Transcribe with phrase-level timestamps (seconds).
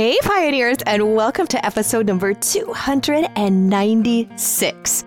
[0.00, 5.04] Hey, pioneers, and welcome to episode number 296.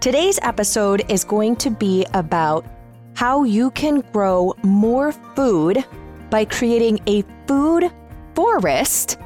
[0.00, 2.64] Today's episode is going to be about
[3.12, 5.84] how you can grow more food
[6.30, 7.92] by creating a food
[8.34, 9.18] forest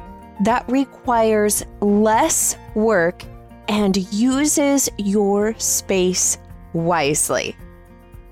[0.43, 3.23] that requires less work
[3.69, 6.37] and uses your space
[6.73, 7.55] wisely.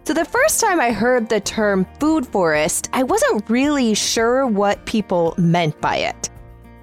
[0.03, 4.83] So, the first time I heard the term food forest, I wasn't really sure what
[4.87, 6.29] people meant by it.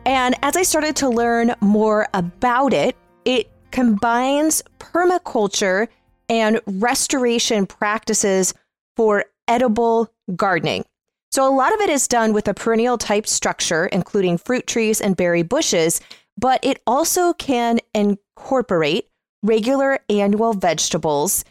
[0.07, 5.89] And as I started to learn more about it, it combines permaculture
[6.29, 8.55] and restoration practices
[8.97, 10.85] for edible gardening.
[11.33, 15.01] So, a lot of it is done with a perennial type structure, including fruit trees
[15.01, 16.01] and berry bushes,
[16.39, 19.09] but it also can incorporate
[19.43, 21.45] regular annual vegetables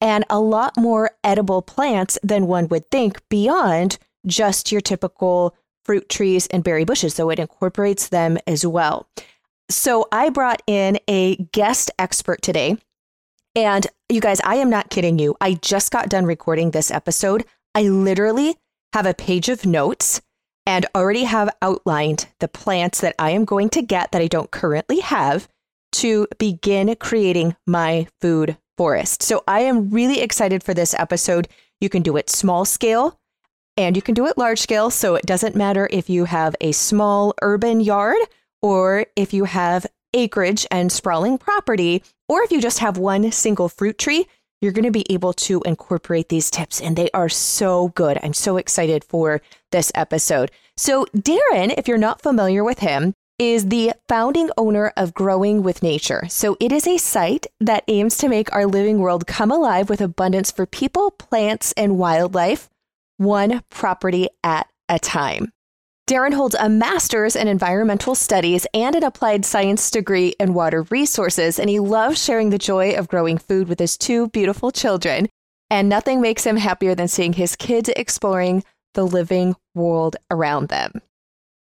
[0.00, 5.54] and a lot more edible plants than one would think beyond just your typical
[5.84, 7.14] fruit trees and berry bushes.
[7.14, 9.08] So it incorporates them as well.
[9.70, 12.76] So I brought in a guest expert today.
[13.56, 15.36] And you guys, I am not kidding you.
[15.40, 17.44] I just got done recording this episode.
[17.74, 18.56] I literally
[18.92, 20.20] have a page of notes
[20.66, 24.50] and already have outlined the plants that I am going to get that I don't
[24.50, 25.48] currently have
[25.92, 29.22] to begin creating my food forest.
[29.22, 31.48] So I am really excited for this episode.
[31.82, 33.20] You can do it small scale
[33.76, 34.88] and you can do it large scale.
[34.88, 38.16] So it doesn't matter if you have a small urban yard
[38.62, 43.68] or if you have acreage and sprawling property, or if you just have one single
[43.68, 44.26] fruit tree,
[44.62, 48.18] you're going to be able to incorporate these tips and they are so good.
[48.22, 50.50] I'm so excited for this episode.
[50.78, 55.82] So, Darren, if you're not familiar with him, is the founding owner of Growing with
[55.82, 56.26] Nature.
[56.28, 60.02] So it is a site that aims to make our living world come alive with
[60.02, 62.68] abundance for people, plants, and wildlife,
[63.16, 65.52] one property at a time.
[66.06, 71.58] Darren holds a master's in environmental studies and an applied science degree in water resources,
[71.58, 75.30] and he loves sharing the joy of growing food with his two beautiful children.
[75.70, 81.00] And nothing makes him happier than seeing his kids exploring the living world around them.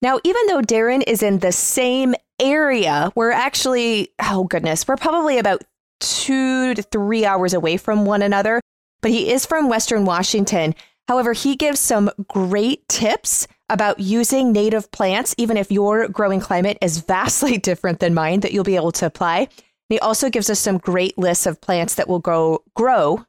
[0.03, 5.39] Now, even though Darren is in the same area, we're actually, oh goodness, we're probably
[5.39, 5.63] about
[6.01, 8.61] two to three hours away from one another,
[9.03, 10.75] but he is from Western Washington.
[11.07, 16.79] However, he gives some great tips about using native plants, even if your growing climate
[16.81, 19.49] is vastly different than mine, that you'll be able to apply.
[19.91, 23.27] He also gives us some great lists of plants that will go grow,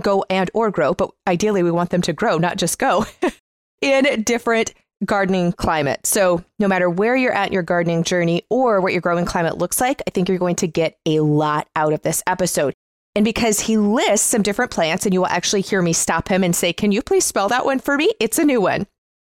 [0.00, 3.04] go and or grow, but ideally we want them to grow, not just go,
[3.82, 4.72] in different
[5.04, 6.06] gardening climate.
[6.06, 9.58] So, no matter where you're at in your gardening journey or what your growing climate
[9.58, 12.74] looks like, I think you're going to get a lot out of this episode.
[13.14, 16.42] And because he lists some different plants, and you will actually hear me stop him
[16.42, 18.10] and say, Can you please spell that one for me?
[18.20, 18.86] It's a new one.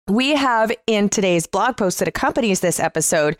[0.08, 3.36] We have in today's blog post that accompanies this episode,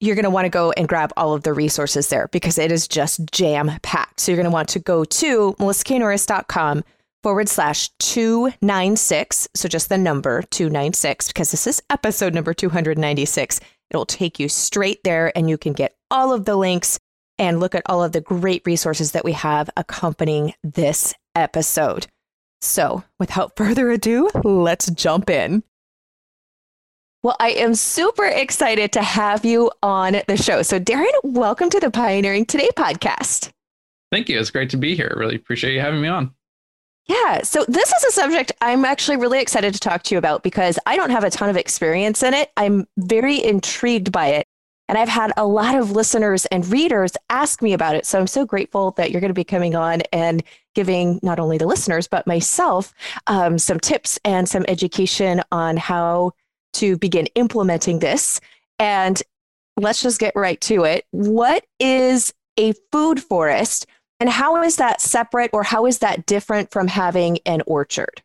[0.00, 2.70] you're going to want to go and grab all of the resources there because it
[2.70, 4.20] is just jam packed.
[4.20, 6.84] So, you're going to want to go to melissaknorris.com
[7.22, 9.48] forward slash 296.
[9.54, 13.60] So just the number 296, because this is episode number 296.
[13.90, 16.98] It'll take you straight there and you can get all of the links
[17.38, 22.06] and look at all of the great resources that we have accompanying this episode.
[22.60, 25.62] So without further ado, let's jump in.
[27.22, 30.62] Well, I am super excited to have you on the show.
[30.62, 33.50] So, Darren, welcome to the Pioneering Today podcast.
[34.12, 34.38] Thank you.
[34.38, 35.12] It's great to be here.
[35.16, 36.32] Really appreciate you having me on.
[37.08, 37.42] Yeah.
[37.42, 40.78] So this is a subject I'm actually really excited to talk to you about because
[40.86, 42.52] I don't have a ton of experience in it.
[42.56, 44.46] I'm very intrigued by it.
[44.90, 48.06] And I've had a lot of listeners and readers ask me about it.
[48.06, 50.42] So I'm so grateful that you're going to be coming on and
[50.74, 52.94] giving not only the listeners, but myself
[53.26, 56.32] um, some tips and some education on how
[56.74, 58.40] to begin implementing this.
[58.78, 59.22] And
[59.76, 61.04] let's just get right to it.
[61.10, 63.86] What is a food forest?
[64.20, 68.22] And how is that separate or how is that different from having an orchard?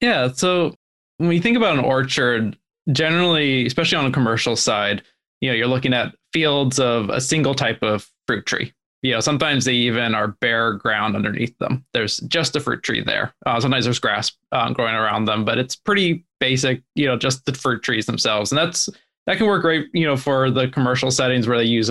[0.00, 0.32] Yeah.
[0.32, 0.74] So
[1.18, 2.56] when we think about an orchard,
[2.90, 5.02] generally, especially on a commercial side,
[5.40, 8.72] you know, you're looking at fields of a single type of fruit tree.
[9.02, 11.84] You know, sometimes they even are bare ground underneath them.
[11.92, 13.34] There's just a fruit tree there.
[13.44, 16.82] Uh, sometimes there's grass uh, growing around them, but it's pretty basic.
[16.94, 18.88] You know, just the fruit trees themselves, and that's
[19.26, 19.88] that can work great.
[19.92, 21.90] You know, for the commercial settings where they use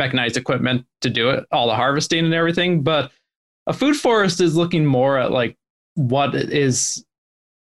[0.00, 2.82] mechanized equipment to do it, all the harvesting and everything.
[2.82, 3.12] But
[3.66, 5.56] a food forest is looking more at like
[5.94, 7.04] what is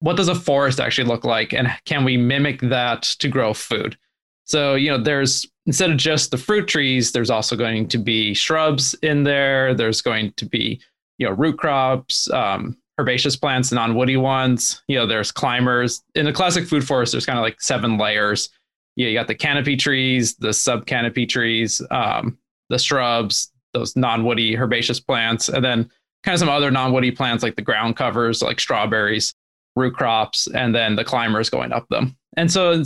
[0.00, 3.96] what does a forest actually look like and can we mimic that to grow food
[4.44, 8.34] so you know there's instead of just the fruit trees there's also going to be
[8.34, 10.78] shrubs in there there's going to be
[11.18, 14.82] you know root crops um, herbaceous plants, non-woody ones.
[14.88, 16.02] You know, there's climbers.
[16.14, 18.48] In the classic food forest, there's kind of like seven layers.
[18.96, 22.38] Yeah, you got the canopy trees, the sub-canopy trees, um,
[22.70, 25.90] the shrubs, those non-woody herbaceous plants, and then
[26.22, 29.34] kind of some other non-woody plants like the ground covers, like strawberries,
[29.76, 32.16] root crops, and then the climbers going up them.
[32.37, 32.82] And so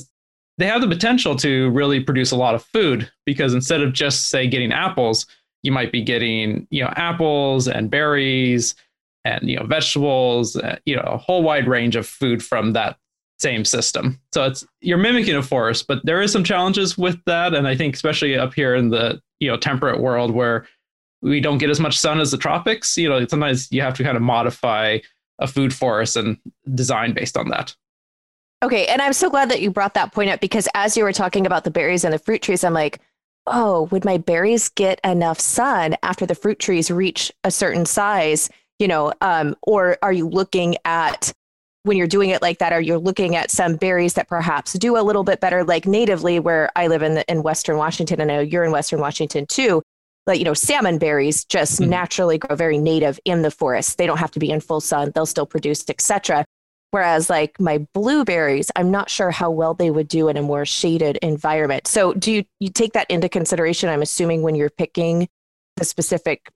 [0.58, 4.28] they have the potential to really produce a lot of food because instead of just
[4.28, 5.26] say getting apples,
[5.62, 8.74] you might be getting you know apples and berries
[9.24, 12.98] and you know vegetables, uh, you know a whole wide range of food from that
[13.40, 14.20] same system.
[14.32, 17.76] So it's you're mimicking a forest, but there is some challenges with that, and I
[17.76, 20.66] think especially up here in the you know temperate world where
[21.22, 24.04] we don't get as much sun as the tropics, you know sometimes you have to
[24.04, 24.98] kind of modify
[25.38, 26.36] a food forest and
[26.74, 27.74] design based on that.
[28.62, 31.14] Okay, and I'm so glad that you brought that point up because as you were
[31.14, 33.00] talking about the berries and the fruit trees, I'm like,
[33.46, 38.50] oh, would my berries get enough sun after the fruit trees reach a certain size?
[38.78, 41.32] You know, um, or are you looking at
[41.82, 44.96] when you're doing it like that, are you're looking at some berries that perhaps do
[44.96, 48.20] a little bit better, like natively where I live in the, in Western Washington?
[48.20, 49.82] I know you're in Western Washington too.
[50.26, 51.90] Like you know, salmon berries just mm-hmm.
[51.90, 53.98] naturally grow very native in the forest.
[53.98, 56.44] They don't have to be in full sun; they'll still produce, etc.
[56.90, 60.66] Whereas like my blueberries, I'm not sure how well they would do in a more
[60.66, 61.86] shaded environment.
[61.86, 63.88] So do you, you take that into consideration?
[63.88, 65.28] I'm assuming when you're picking
[65.76, 66.50] the specific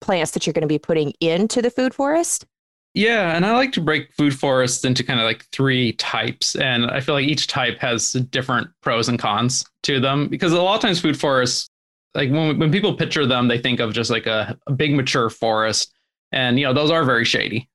[0.00, 2.46] plants that you're going to be putting into the food forest?
[2.94, 6.56] Yeah, and I like to break food forests into kind of like three types.
[6.56, 10.60] And I feel like each type has different pros and cons to them because a
[10.60, 11.68] lot of times food forests,
[12.14, 15.30] like when, when people picture them, they think of just like a, a big mature
[15.30, 15.92] forest.
[16.32, 17.68] And, you know, those are very shady.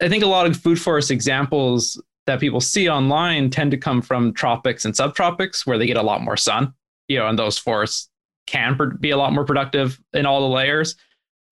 [0.00, 4.00] I think a lot of food forest examples that people see online tend to come
[4.00, 6.72] from tropics and subtropics where they get a lot more sun,
[7.08, 8.08] you know, and those forests
[8.46, 10.94] can be a lot more productive in all the layers.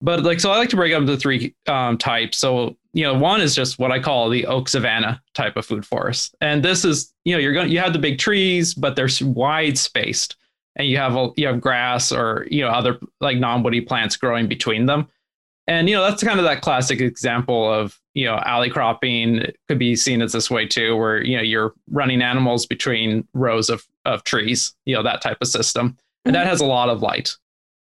[0.01, 2.37] But like, so I like to break up into three um, types.
[2.37, 5.85] So, you know, one is just what I call the oak savanna type of food
[5.85, 6.35] forest.
[6.41, 9.77] And this is, you know, you're going, you have the big trees, but they're wide
[9.77, 10.37] spaced
[10.75, 14.47] and you have, a, you have grass or, you know, other like non-woody plants growing
[14.47, 15.07] between them.
[15.67, 19.79] And, you know, that's kind of that classic example of you know, alley cropping could
[19.79, 23.85] be seen as this way too, where you know you're running animals between rows of
[24.03, 26.33] of trees, you know, that type of system, and mm-hmm.
[26.33, 27.35] that has a lot of light.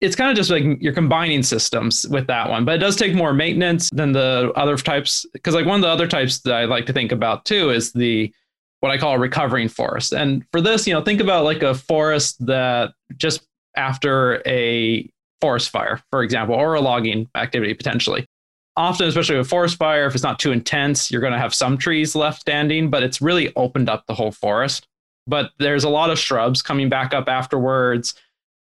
[0.04, 3.16] It's kind of just like you're combining systems with that one, but it does take
[3.16, 5.26] more maintenance than the other types.
[5.34, 7.94] Because like one of the other types that I like to think about too is
[7.94, 8.34] the
[8.82, 10.14] what I call a recovering forest.
[10.14, 13.48] And for this, you know, think about like a forest that just
[13.78, 15.10] after a
[15.40, 18.28] forest fire, for example, or a logging activity potentially
[18.76, 21.78] often, especially with forest fire, if it's not too intense, you're going to have some
[21.78, 24.88] trees left standing, but it's really opened up the whole forest.
[25.28, 28.14] But there's a lot of shrubs coming back up afterwards.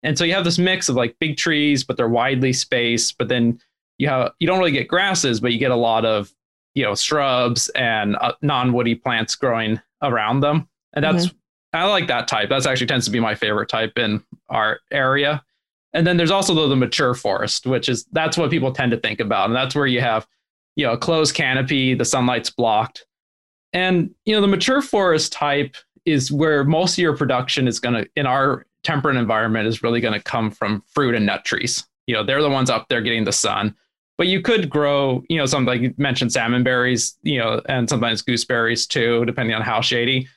[0.03, 3.17] And so you have this mix of like big trees, but they're widely spaced.
[3.17, 3.59] But then
[3.97, 6.33] you have you don't really get grasses, but you get a lot of
[6.75, 10.67] you know shrubs and uh, non-woody plants growing around them.
[10.93, 11.37] And that's mm-hmm.
[11.77, 12.49] I like that type.
[12.49, 15.43] That's actually tends to be my favorite type in our area
[15.93, 18.97] and then there's also the, the mature forest, which is that's what people tend to
[18.97, 19.45] think about.
[19.45, 20.27] And that's where you have,
[20.75, 23.05] you know, a closed canopy, the sunlight's blocked.
[23.73, 28.03] And, you know, the mature forest type is where most of your production is going
[28.03, 31.85] to, in our temperate environment, is really going to come from fruit and nut trees.
[32.07, 33.75] You know, they're the ones up there getting the sun.
[34.17, 37.89] But you could grow, you know, something like you mentioned salmon berries, you know, and
[37.89, 40.27] sometimes gooseberries too, depending on how shady.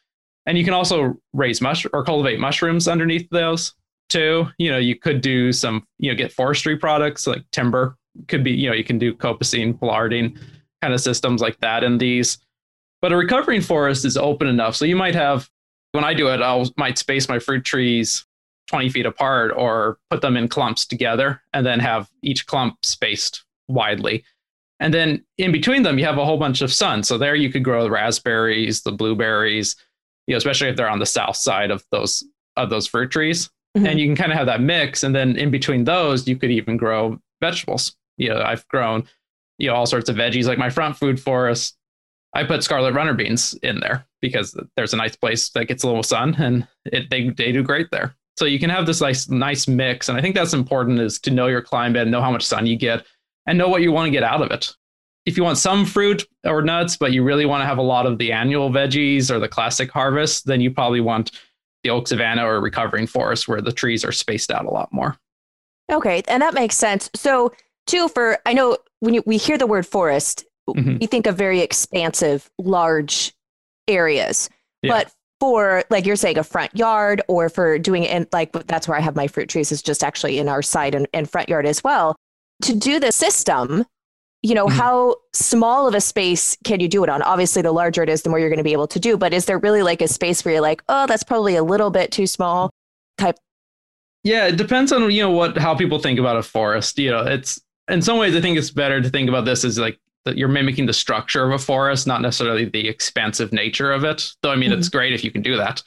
[0.46, 3.74] And you can also raise mush or cultivate mushrooms underneath those
[4.08, 4.46] too.
[4.58, 7.96] You know, you could do some, you know, get forestry products like timber.
[8.28, 10.38] Could be, you know, you can do coppicing, pollarding
[10.80, 12.38] kind of systems like that in these.
[13.02, 14.74] But a recovering forest is open enough.
[14.74, 15.50] So you might have,
[15.92, 18.24] when I do it, I might space my fruit trees
[18.66, 23.44] 20 feet apart or put them in clumps together and then have each clump spaced
[23.68, 24.24] widely.
[24.80, 27.02] And then in between them, you have a whole bunch of sun.
[27.02, 29.76] So there you could grow the raspberries, the blueberries,
[30.26, 32.24] you know, especially if they're on the south side of those
[32.56, 33.50] of those fruit trees.
[33.76, 33.86] Mm-hmm.
[33.86, 35.02] And you can kind of have that mix.
[35.02, 37.96] And then in between those, you could even grow vegetables.
[38.16, 39.04] You know, I've grown,
[39.58, 41.76] you know, all sorts of veggies like my front food forest.
[42.34, 45.86] I put scarlet runner beans in there because there's a nice place that gets a
[45.86, 48.14] little sun and it, they, they do great there.
[48.36, 50.08] So you can have this nice, nice mix.
[50.08, 52.76] And I think that's important is to know your climate, know how much sun you
[52.76, 53.04] get
[53.46, 54.74] and know what you want to get out of it.
[55.24, 58.06] If you want some fruit or nuts, but you really want to have a lot
[58.06, 61.32] of the annual veggies or the classic harvest, then you probably want
[61.82, 65.16] the oak savanna or recovering forest where the trees are spaced out a lot more.
[65.90, 67.10] Okay, and that makes sense.
[67.14, 67.52] So,
[67.86, 70.98] too, for I know when you, we hear the word forest, mm-hmm.
[70.98, 73.32] we think of very expansive, large
[73.88, 74.50] areas.
[74.82, 74.92] Yeah.
[74.92, 78.88] But for like you're saying a front yard or for doing it in like that's
[78.88, 81.48] where I have my fruit trees is just actually in our side and, and front
[81.48, 82.16] yard as well.
[82.62, 83.84] To do the system,
[84.42, 84.78] you know, mm-hmm.
[84.78, 87.20] how small of a space can you do it on?
[87.22, 89.16] Obviously, the larger it is, the more you're going to be able to do.
[89.16, 91.90] But is there really like a space where you're like, oh, that's probably a little
[91.90, 92.70] bit too small
[93.18, 93.36] type?
[94.24, 96.98] Yeah, it depends on you know what how people think about a forest.
[96.98, 99.78] You know, it's in some ways I think it's better to think about this as
[99.78, 104.04] like that you're mimicking the structure of a forest, not necessarily the expansive nature of
[104.04, 104.32] it.
[104.42, 104.80] Though I mean, mm-hmm.
[104.80, 105.82] it's great if you can do that.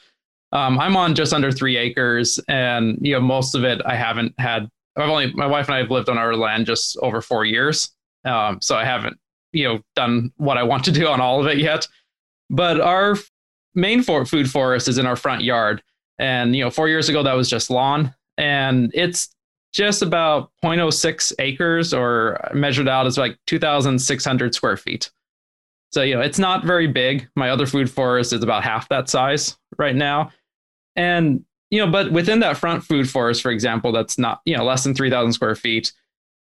[0.52, 4.34] Um, I'm on just under three acres, and you know most of it I haven't
[4.40, 4.68] had.
[4.96, 7.92] I've only my wife and I have lived on our land just over four years,
[8.24, 9.16] um, so I haven't
[9.52, 11.86] you know done what I want to do on all of it yet.
[12.48, 13.16] But our
[13.74, 15.82] main for- food forest is in our front yard,
[16.18, 19.28] and you know four years ago that was just lawn, and it's
[19.72, 25.10] just about 0.06 acres, or measured out as like 2,600 square feet.
[25.92, 27.28] So you know it's not very big.
[27.36, 30.30] My other food forest is about half that size right now
[30.96, 34.64] and you know, but within that front food forest, for example, that's not you know
[34.64, 35.92] less than three thousand square feet.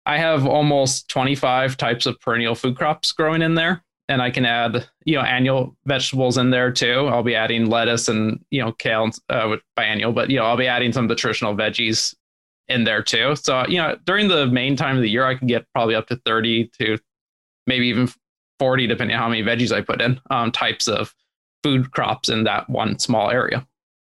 [0.05, 4.31] I have almost twenty five types of perennial food crops growing in there, and I
[4.31, 7.07] can add you know annual vegetables in there too.
[7.07, 10.67] I'll be adding lettuce and you know kale uh, biennial, but you know I'll be
[10.67, 12.15] adding some of the traditional veggies
[12.69, 13.36] in there too.
[13.36, 16.07] So you know during the main time of the year, I can get probably up
[16.07, 16.97] to thirty to
[17.65, 18.09] maybe even
[18.59, 21.13] forty, depending on how many veggies I put in, um, types of
[21.63, 23.67] food crops in that one small area.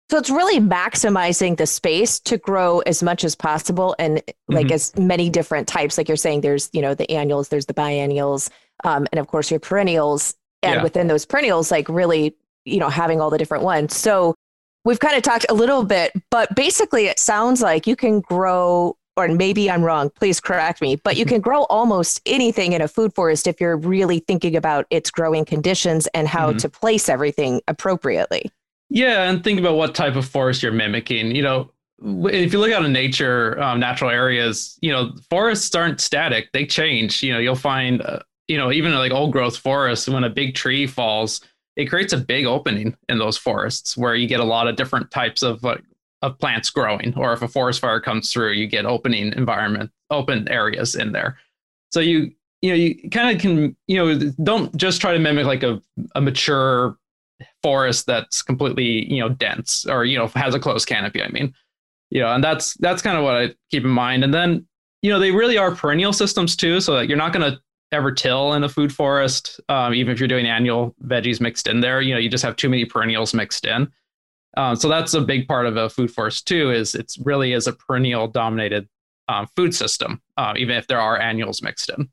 [0.09, 4.75] So it's really maximizing the space to grow as much as possible and like mm-hmm.
[4.75, 5.99] as many different types.
[5.99, 8.49] Like you're saying, there's, you know, the annuals, there's the biennials,
[8.85, 10.37] um, and of course your perennials.
[10.63, 10.83] And yeah.
[10.83, 13.97] within those perennials, like really, you know, having all the different ones.
[13.97, 14.37] So
[14.87, 18.97] we've kind of talked a little bit, but basically it sounds like you can grow,
[19.17, 22.89] or maybe I'm wrong, please correct me, but you can grow almost anything in a
[22.89, 26.59] food forest if you're really thinking about its growing conditions and how mm-hmm.
[26.59, 28.51] to place everything appropriately.
[28.89, 31.35] Yeah, and think about what type of forest you're mimicking.
[31.35, 36.01] You know, if you look out in nature, um, natural areas, you know, forests aren't
[36.01, 37.21] static; they change.
[37.21, 40.55] You know, you'll find, uh, you know, even like old growth forests, when a big
[40.55, 41.41] tree falls,
[41.77, 45.11] it creates a big opening in those forests where you get a lot of different
[45.11, 45.83] types of like
[46.23, 47.15] of plants growing.
[47.17, 51.39] Or if a forest fire comes through, you get opening environment, open areas in there.
[51.93, 55.47] So you you know you kind of can you know don't just try to mimic
[55.47, 55.81] like a,
[56.15, 56.97] a mature
[57.63, 61.53] forest that's completely you know dense or you know has a closed canopy i mean
[62.11, 64.67] you know and that's that's kind of what i keep in mind and then
[65.03, 67.59] you know they really are perennial systems too so that you're not going to
[67.93, 71.81] ever till in a food forest um, even if you're doing annual veggies mixed in
[71.81, 73.91] there you know you just have too many perennials mixed in
[74.57, 77.67] um, so that's a big part of a food forest too is it's really is
[77.67, 78.89] a perennial dominated
[79.29, 82.09] um, food system uh, even if there are annuals mixed in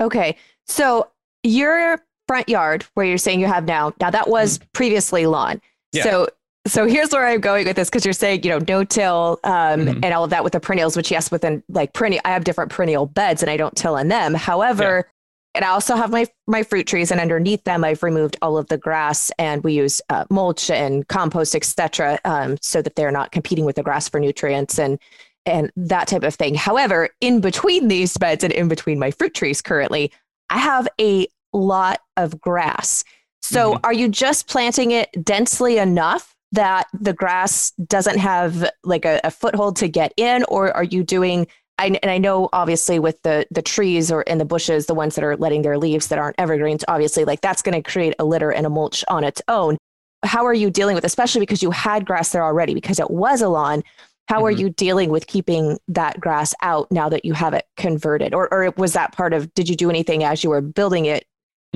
[0.00, 0.36] okay
[0.66, 1.08] so
[1.42, 1.98] you're
[2.28, 3.92] front yard where you're saying you have now.
[4.00, 4.68] Now that was mm-hmm.
[4.74, 5.60] previously lawn.
[5.92, 6.04] Yeah.
[6.04, 6.28] So
[6.66, 9.52] so here's where I'm going with this because you're saying you know no till um,
[9.52, 10.04] mm-hmm.
[10.04, 12.70] and all of that with the perennials, which yes, within like perennial, I have different
[12.70, 14.34] perennial beds and I don't till in them.
[14.34, 15.06] However.
[15.06, 15.12] Yeah.
[15.54, 18.68] And I also have my my fruit trees, and underneath them, I've removed all of
[18.68, 23.32] the grass, and we use uh, mulch and compost, etc., um, so that they're not
[23.32, 25.00] competing with the grass for nutrients and
[25.46, 26.54] and that type of thing.
[26.54, 30.12] However, in between these beds and in between my fruit trees, currently,
[30.50, 33.02] I have a lot of grass.
[33.42, 33.86] So mm-hmm.
[33.86, 39.30] are you just planting it densely enough that the grass doesn't have like a, a
[39.30, 41.46] foothold to get in, or are you doing?
[41.80, 45.14] I, and I know obviously with the the trees or in the bushes, the ones
[45.14, 48.24] that are letting their leaves that aren't evergreens, obviously like that's going to create a
[48.24, 49.76] litter and a mulch on its own.
[50.24, 53.40] How are you dealing with, especially because you had grass there already because it was
[53.40, 53.84] a lawn?
[54.26, 54.44] How mm-hmm.
[54.46, 58.34] are you dealing with keeping that grass out now that you have it converted?
[58.34, 61.24] Or, or was that part of, did you do anything as you were building it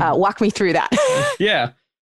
[0.01, 0.91] uh, walk me through that.
[1.39, 1.73] yeah.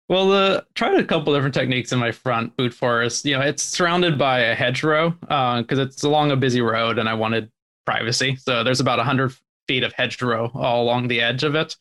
[0.09, 3.25] Well, uh, tried a couple different techniques in my front food forest.
[3.25, 7.09] You know, it's surrounded by a hedgerow because uh, it's along a busy road, and
[7.09, 7.51] I wanted
[7.87, 8.37] privacy.
[8.37, 9.35] So there's about hundred
[9.67, 11.77] feet of hedgerow all along the edge of it,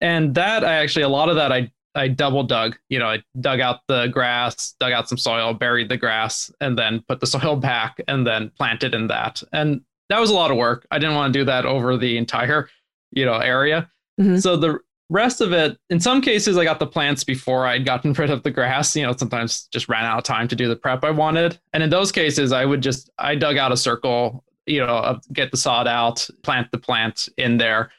[0.00, 2.76] and that I actually a lot of that I I double dug.
[2.90, 6.78] You know, I dug out the grass, dug out some soil, buried the grass, and
[6.78, 9.42] then put the soil back, and then planted in that.
[9.52, 10.86] And that was a lot of work.
[10.90, 12.68] I didn't want to do that over the entire,
[13.12, 13.90] you know, area.
[14.20, 14.38] Mm-hmm.
[14.38, 14.78] So the
[15.12, 18.42] rest of it, in some cases, I got the plants before I'd gotten rid of
[18.42, 18.96] the grass.
[18.96, 21.58] You know, sometimes just ran out of time to do the prep I wanted.
[21.72, 25.50] And in those cases, I would just, I dug out a circle, you know, get
[25.50, 27.90] the sod out, plant the plant in there.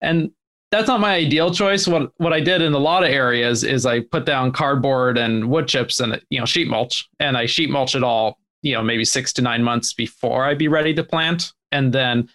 [0.00, 0.30] And
[0.70, 1.88] that's not my ideal choice.
[1.88, 5.48] What what I did in a lot of areas is I put down cardboard and
[5.48, 8.82] wood chips and you know sheet mulch, and I sheet mulch it all, you know,
[8.82, 12.28] maybe six to nine months before I'd be ready to plant, and then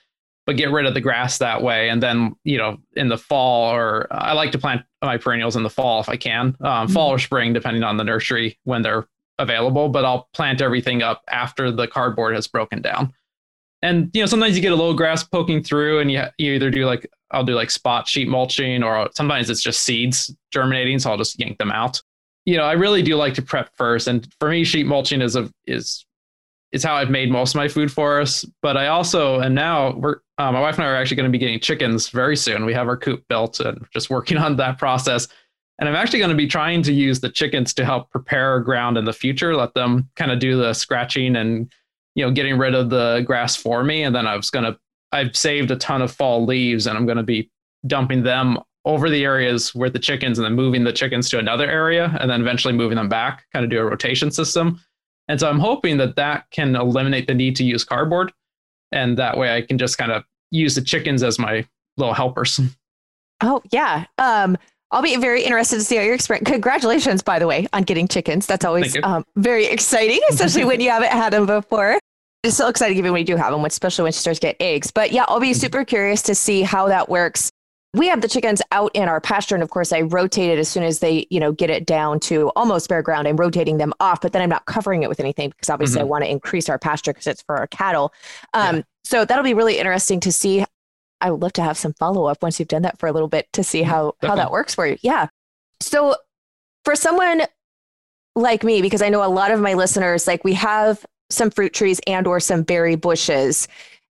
[0.46, 1.90] but get rid of the grass that way.
[1.90, 5.64] And then, you know, in the fall, or I like to plant my perennials in
[5.64, 7.16] the fall if I can, um, fall mm-hmm.
[7.16, 9.08] or spring, depending on the nursery when they're
[9.40, 9.90] available.
[9.90, 13.14] But I'll plant everything up after the cardboard has broken down.
[13.84, 16.72] and you know sometimes you get a little grass poking through and you, you either
[16.72, 21.12] do like i'll do like spot sheet mulching or sometimes it's just seeds germinating so
[21.12, 22.02] i'll just yank them out
[22.46, 25.36] you know i really do like to prep first and for me sheet mulching is
[25.36, 26.06] a is
[26.72, 30.20] is how i've made most of my food forests but i also and now we're
[30.38, 32.74] uh, my wife and i are actually going to be getting chickens very soon we
[32.74, 35.28] have our coop built and just working on that process
[35.80, 38.98] and i'm actually going to be trying to use the chickens to help prepare ground
[38.98, 41.72] in the future let them kind of do the scratching and
[42.16, 44.04] you know, getting rid of the grass for me.
[44.04, 44.78] And then I was going to,
[45.12, 47.50] I've saved a ton of fall leaves and I'm going to be
[47.88, 51.70] dumping them over the areas where the chickens and then moving the chickens to another
[51.70, 54.80] area and then eventually moving them back, kind of do a rotation system.
[55.28, 58.34] And so I'm hoping that that can eliminate the need to use cardboard.
[58.94, 61.66] And that way I can just kind of use the chickens as my
[61.98, 62.60] little helpers.
[63.42, 64.06] Oh, yeah.
[64.18, 64.58] Um,
[64.92, 66.48] I'll be very interested to see how your experience.
[66.48, 68.46] Congratulations, by the way, on getting chickens.
[68.46, 72.00] That's always um, very exciting, especially when you haven't had them before.
[72.44, 74.58] It's so exciting even when you do have them, especially when she starts to get
[74.60, 74.92] eggs.
[74.92, 75.60] But yeah, I'll be mm-hmm.
[75.60, 77.50] super curious to see how that works.
[77.96, 80.68] We have the chickens out in our pasture, and of course, I rotate it as
[80.68, 83.28] soon as they, you know, get it down to almost bare ground.
[83.28, 86.08] I'm rotating them off, but then I'm not covering it with anything because obviously mm-hmm.
[86.08, 88.12] I want to increase our pasture because it's for our cattle.
[88.54, 88.82] Um, yeah.
[89.04, 90.66] So that'll be really interesting to see
[91.24, 93.30] I would love to have some follow up once you've done that for a little
[93.30, 94.28] bit to see how Definitely.
[94.28, 94.98] how that works for you.
[95.02, 95.28] Yeah.
[95.80, 96.16] So
[96.84, 97.44] for someone
[98.36, 101.74] like me, because I know a lot of my listeners, like we have some fruit
[101.74, 103.70] trees and or some berry bushes.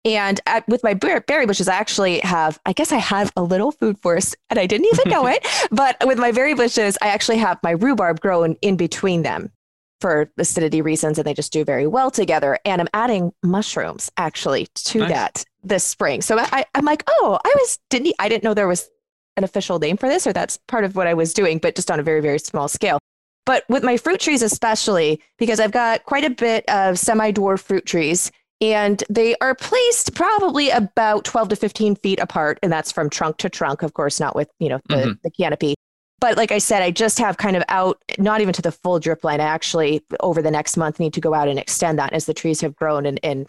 [0.06, 3.72] And at, with my berry bushes, I actually have, I guess I have a little
[3.72, 5.46] food forest and I didn't even know it.
[5.72, 9.52] But with my berry bushes, I actually have my rhubarb growing in between them
[10.00, 12.58] for acidity reasons and they just do very well together.
[12.64, 15.10] And I'm adding mushrooms actually to nice.
[15.10, 16.22] that this spring.
[16.22, 18.90] So I, I'm like, oh, I was didn't I didn't know there was
[19.36, 21.90] an official name for this, or that's part of what I was doing, but just
[21.90, 23.00] on a very, very small scale.
[23.46, 27.62] But with my fruit trees, especially because I've got quite a bit of semi dwarf
[27.62, 32.60] fruit trees, and they are placed probably about 12 to 15 feet apart.
[32.62, 35.12] And that's from trunk to trunk, of course, not with, you know, the, mm-hmm.
[35.24, 35.76] the canopy.
[36.20, 39.00] But like I said, I just have kind of out, not even to the full
[39.00, 39.40] drip line.
[39.40, 42.34] I actually, over the next month, need to go out and extend that as the
[42.34, 43.48] trees have grown and, and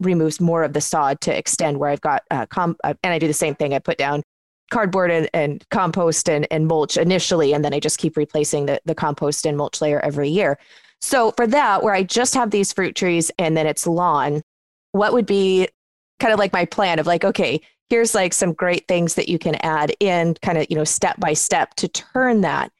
[0.00, 3.20] removes more of the sod to extend where I've got uh, com- uh, and I
[3.20, 3.72] do the same thing.
[3.72, 4.22] I put down
[4.70, 8.80] cardboard and, and compost and, and mulch initially, and then I just keep replacing the,
[8.84, 10.58] the compost and mulch layer every year.
[11.00, 14.42] So for that, where I just have these fruit trees and then it's lawn,
[14.92, 15.68] what would be
[16.20, 19.38] kind of like my plan of like, okay, here's like some great things that you
[19.38, 22.70] can add in kind of, you know, step by step to turn that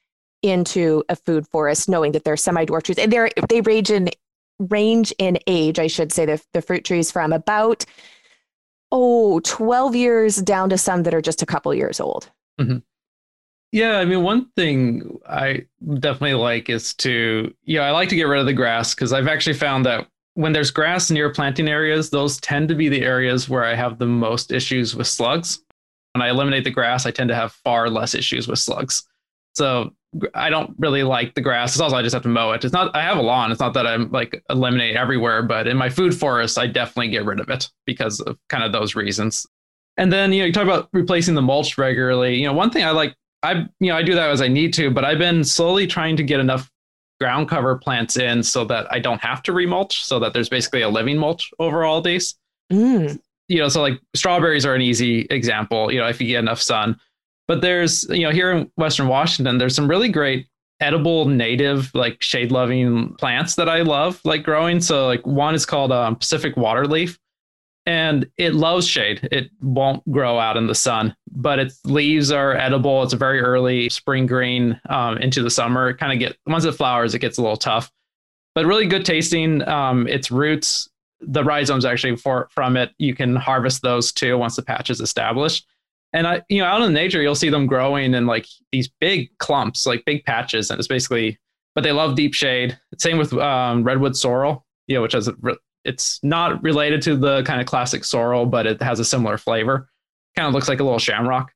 [0.42, 4.11] into a food forest, knowing that they're semi-dwarf trees and they're they range in
[4.59, 7.85] range in age, I should say, the, the fruit trees from about,
[8.90, 12.31] oh, 12 years down to some that are just a couple years old.
[12.61, 12.79] Mm-hmm.
[13.71, 15.66] Yeah, I mean, one thing I
[16.01, 19.29] definitely like is to, yeah, I like to get rid of the grass because I've
[19.29, 23.48] actually found that when there's grass near planting areas, those tend to be the areas
[23.48, 25.64] where I have the most issues with slugs.
[26.12, 29.03] When I eliminate the grass, I tend to have far less issues with slugs.
[29.57, 29.90] So
[30.35, 31.72] I don't really like the grass.
[31.72, 32.64] It's also I just have to mow it.
[32.64, 33.51] It's not I have a lawn.
[33.51, 37.24] It's not that I'm like eliminate everywhere, but in my food forest, I definitely get
[37.24, 39.44] rid of it because of kind of those reasons.
[39.96, 42.37] And then you know you talk about replacing the mulch regularly.
[42.37, 44.72] You know one thing I like I you know I do that as I need
[44.74, 46.70] to, but I've been slowly trying to get enough
[47.21, 50.83] ground cover plants in so that I don't have to remulch, so that there's basically
[50.83, 52.37] a living mulch over all these.
[52.73, 53.19] Mm.
[53.49, 55.93] You know, so like strawberries are an easy example.
[55.93, 56.99] You know, if you get enough sun
[57.49, 60.47] but there's, you know, here in Western Washington, there's some really great
[60.81, 64.81] edible native like shade loving plants that I love like growing.
[64.81, 67.19] So like one is called um, Pacific waterleaf
[67.88, 69.27] and it loves shade.
[69.33, 73.03] It won't grow out in the sun, but its leaves are edible.
[73.03, 75.88] It's a very early spring green um, into the summer.
[75.88, 77.90] It kind of get once it flowers, it gets a little tough,
[78.55, 79.66] but really good tasting.
[79.66, 80.88] Um, its roots,
[81.20, 85.01] the rhizomes actually for, from it, you can harvest those too once the patch is
[85.01, 85.66] established
[86.12, 89.37] and I, you know, out in nature, you'll see them growing in like these big
[89.38, 91.38] clumps, like big patches, and it's basically,
[91.74, 92.79] but they love deep shade.
[92.96, 95.35] Same with um, redwood sorrel, you know, which has a,
[95.88, 99.88] it's not related to the kind of classic sorrel, but it has a similar flavor.
[100.37, 101.53] Kind of looks like a little shamrock.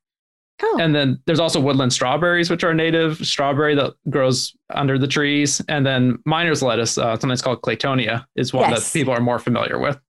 [0.61, 0.77] Oh.
[0.79, 5.61] And then there's also woodland strawberries, which are native strawberry that grows under the trees.
[5.67, 8.91] And then miner's lettuce, uh, sometimes called claytonia, is one yes.
[8.91, 9.99] that people are more familiar with.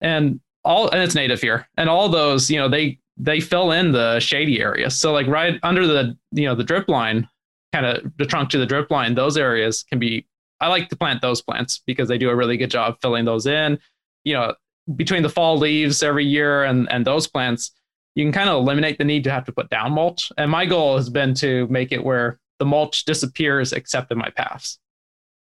[0.00, 1.68] And all, and it's native here.
[1.76, 4.98] And all those, you know, they they fill in the shady areas.
[4.98, 7.28] So like right under the you know the drip line,
[7.72, 10.26] kind of the trunk to the drip line, those areas can be.
[10.60, 13.46] I like to plant those plants because they do a really good job filling those
[13.46, 13.78] in.
[14.24, 14.54] You know,
[14.96, 17.72] between the fall leaves every year and and those plants,
[18.14, 20.32] you can kind of eliminate the need to have to put down mulch.
[20.36, 24.30] And my goal has been to make it where the mulch disappears except in my
[24.30, 24.78] paths,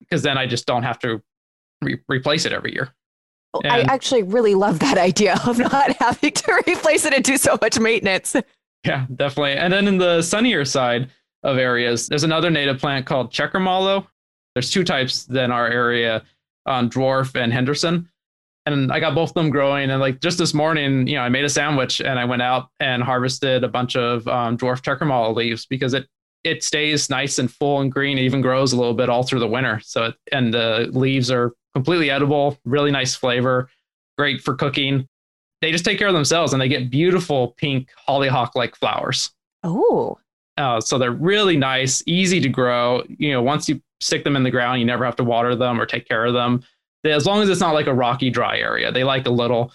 [0.00, 1.22] because then I just don't have to
[1.82, 2.94] re- replace it every year.
[3.54, 7.22] Oh, and I actually really love that idea of not having to replace it and
[7.22, 8.34] do so much maintenance.
[8.84, 9.52] Yeah, definitely.
[9.52, 11.10] And then in the sunnier side
[11.42, 14.06] of areas, there's another native plant called checker mallow.
[14.54, 16.22] There's two types in our area
[16.66, 18.08] on dwarf and Henderson.
[18.64, 19.90] And I got both of them growing.
[19.90, 22.68] And like just this morning, you know, I made a sandwich and I went out
[22.78, 26.06] and harvested a bunch of um, dwarf checker leaves because it
[26.44, 28.18] it stays nice and full and green.
[28.18, 29.80] It even grows a little bit all through the winter.
[29.84, 33.68] So it, and the leaves are completely edible, really nice flavor,
[34.18, 35.08] great for cooking.
[35.60, 39.30] They just take care of themselves and they get beautiful pink hollyhock like flowers.
[39.62, 40.18] Oh.
[40.58, 43.04] Uh, so they're really nice, easy to grow.
[43.08, 45.80] You know, once you stick them in the ground, you never have to water them
[45.80, 46.62] or take care of them.
[47.04, 49.72] As long as it's not like a rocky, dry area, they like a little,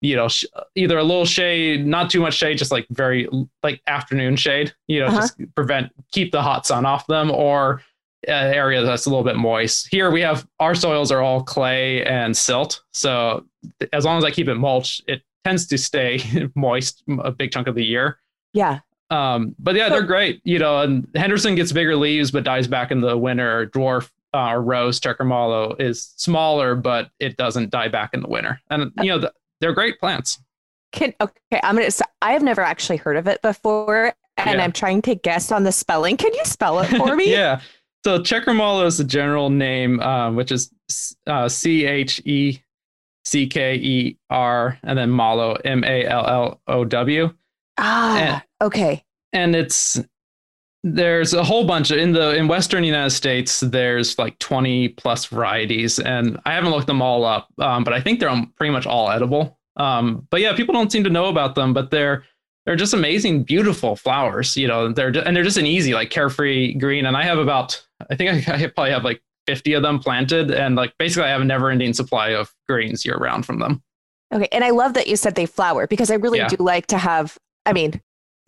[0.00, 3.28] you know, sh- either a little shade, not too much shade, just like very
[3.62, 5.20] like afternoon shade, you know, uh-huh.
[5.20, 7.82] just prevent, keep the hot sun off them, or
[8.28, 9.88] an area that's a little bit moist.
[9.90, 12.82] Here we have our soils are all clay and silt.
[12.92, 13.46] So
[13.92, 17.66] as long as I keep it mulched, it tends to stay moist a big chunk
[17.66, 18.18] of the year.
[18.52, 18.80] Yeah.
[19.12, 20.40] Um, but yeah, they're great.
[20.44, 23.66] You know, and Henderson gets bigger leaves but dies back in the winter.
[23.66, 28.60] Dwarf uh, rose checker mallow is smaller, but it doesn't die back in the winter.
[28.70, 30.40] And you know, the, they're great plants.
[30.92, 31.90] Can okay, I'm gonna.
[32.22, 34.64] I have never actually heard of it before, and yeah.
[34.64, 36.16] I'm trying to guess on the spelling.
[36.16, 37.30] Can you spell it for me?
[37.30, 37.60] yeah.
[38.04, 40.70] So checker mallow is the general name, um, which is
[41.26, 42.60] uh, C H E
[43.24, 47.32] C K E R, and then mallow M A L L O W.
[47.78, 49.04] Ah, and, okay.
[49.32, 50.00] And it's
[50.84, 53.60] there's a whole bunch of, in the in Western United States.
[53.60, 58.00] There's like 20 plus varieties, and I haven't looked them all up, um, but I
[58.00, 59.58] think they're pretty much all edible.
[59.76, 62.24] Um, but yeah, people don't seem to know about them, but they're
[62.66, 64.56] they're just amazing, beautiful flowers.
[64.56, 67.06] You know, they're and they're just an easy, like carefree green.
[67.06, 70.50] And I have about, I think I, I probably have like 50 of them planted,
[70.50, 73.82] and like basically I have a never-ending supply of greens year round from them.
[74.32, 76.48] Okay, and I love that you said they flower because I really yeah.
[76.48, 77.38] do like to have.
[77.66, 78.00] I mean,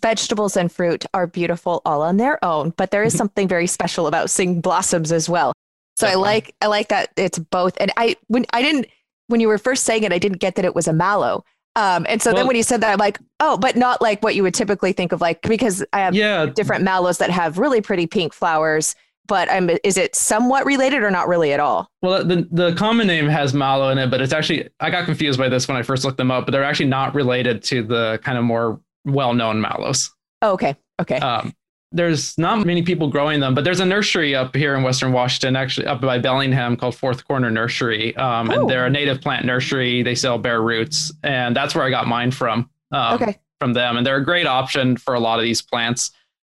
[0.03, 4.07] vegetables and fruit are beautiful all on their own, but there is something very special
[4.07, 5.53] about seeing blossoms as well.
[5.97, 6.23] So Definitely.
[6.23, 7.77] I like I like that it's both.
[7.81, 8.87] And I when I didn't
[9.29, 11.45] when you were first saying it, I didn't get that it was a mallow.
[11.77, 14.23] Um, and so well, then when you said that, I'm like, oh, but not like
[14.23, 16.47] what you would typically think of, like because I have yeah.
[16.47, 18.95] different mallows that have really pretty pink flowers.
[19.27, 21.89] But I'm, is it somewhat related or not really at all?
[22.03, 25.39] Well, the the common name has mallow in it, but it's actually I got confused
[25.39, 26.45] by this when I first looked them up.
[26.45, 30.11] But they're actually not related to the kind of more well known mallows.
[30.43, 31.19] Oh, okay, okay.
[31.19, 31.55] Um,
[31.95, 35.55] there's not many people growing them, but there's a nursery up here in Western Washington,
[35.55, 40.03] actually up by Bellingham, called Fourth Corner Nursery, um, and they're a native plant nursery.
[40.03, 42.69] They sell bare roots, and that's where I got mine from.
[42.91, 43.39] Um, okay.
[43.61, 46.11] From them, and they're a great option for a lot of these plants.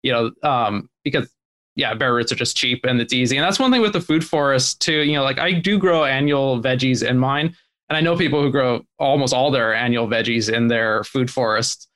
[0.02, 1.28] You know, um, because
[1.76, 4.00] yeah, bare roots are just cheap and it's easy, and that's one thing with the
[4.00, 5.02] food forest too.
[5.02, 7.54] You know, like I do grow annual veggies in mine,
[7.90, 11.88] and I know people who grow almost all their annual veggies in their food forests.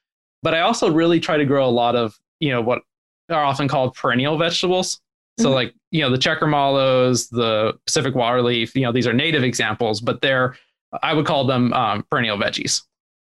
[0.42, 2.82] But I also really try to grow a lot of you know what
[3.30, 5.00] are often called perennial vegetables.
[5.38, 5.54] So mm-hmm.
[5.54, 10.00] like, you know, the checker mallows, the Pacific waterleaf, you know, these are native examples,
[10.00, 10.56] but they're,
[11.02, 12.82] I would call them um, perennial veggies.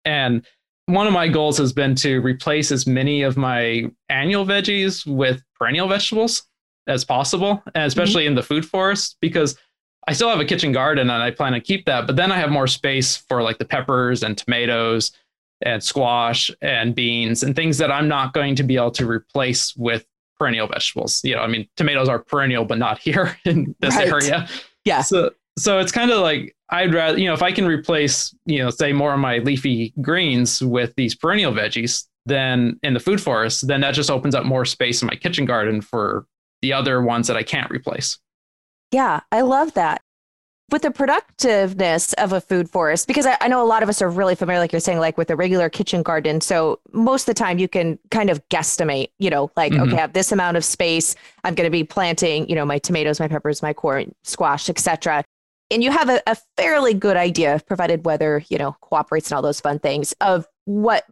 [0.04, 0.44] And
[0.86, 5.42] one of my goals has been to replace as many of my annual veggies with
[5.56, 6.42] perennial vegetables
[6.88, 7.86] as possible, and mm-hmm.
[7.86, 8.30] especially mm-hmm.
[8.30, 9.56] in the food forest, because
[10.08, 12.38] I still have a kitchen garden and I plan to keep that, but then I
[12.38, 15.12] have more space for like the peppers and tomatoes
[15.62, 19.74] and squash and beans and things that I'm not going to be able to replace
[19.76, 20.04] with
[20.38, 21.20] perennial vegetables.
[21.24, 24.08] You know, I mean, tomatoes are perennial, but not here in this right.
[24.08, 24.48] area.
[24.84, 25.02] Yeah.
[25.02, 28.58] So, so it's kind of like I'd rather, you know, if I can replace, you
[28.58, 33.20] know, say more of my leafy greens with these perennial veggies, then in the food
[33.20, 36.26] forest, then that just opens up more space in my kitchen garden for
[36.62, 38.18] the other ones that I can't replace.
[38.92, 40.02] Yeah, I love that
[40.72, 44.00] with the productiveness of a food forest, because I, I, know a lot of us
[44.00, 46.40] are really familiar, like you're saying, like with a regular kitchen garden.
[46.40, 49.82] So most of the time you can kind of guesstimate, you know, like, mm-hmm.
[49.82, 51.14] okay, I have this amount of space.
[51.44, 55.24] I'm going to be planting, you know, my tomatoes, my peppers, my corn, squash, etc.
[55.70, 59.42] And you have a, a fairly good idea, provided weather, you know, cooperates and all
[59.42, 61.04] those fun things of what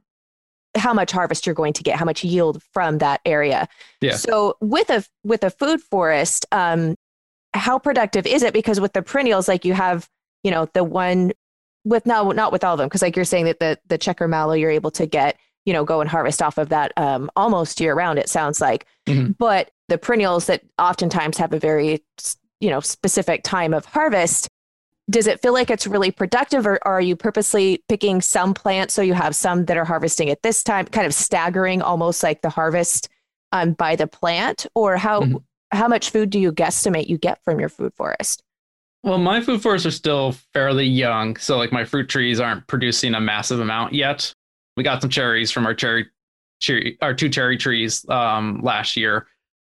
[0.77, 3.69] how much harvest you're going to get, how much yield from that area.
[4.01, 4.15] Yeah.
[4.15, 6.97] So with a with a food forest, um,
[7.55, 8.53] how productive is it?
[8.53, 10.09] Because with the perennials, like you have,
[10.43, 11.33] you know, the one
[11.85, 14.29] with now not with all of them, because like you're saying that the the checker
[14.29, 17.81] mallow you're able to get, you know, go and harvest off of that um, almost
[17.81, 18.19] year round.
[18.19, 19.33] It sounds like, mm-hmm.
[19.33, 22.05] but the perennials that oftentimes have a very
[22.61, 24.49] you know specific time of harvest.
[25.09, 28.95] Does it feel like it's really productive, or, or are you purposely picking some plants
[28.95, 32.43] so you have some that are harvesting at this time, kind of staggering almost like
[32.43, 33.09] the harvest
[33.51, 35.23] um, by the plant, or how?
[35.23, 35.37] Mm-hmm
[35.73, 38.43] how much food do you guesstimate you get from your food forest?
[39.03, 43.15] Well, my food forests are still fairly young, so like my fruit trees aren't producing
[43.15, 44.35] a massive amount yet.
[44.77, 46.07] We got some cherries from our cherry,
[46.61, 49.27] cherry our two cherry trees um, last year,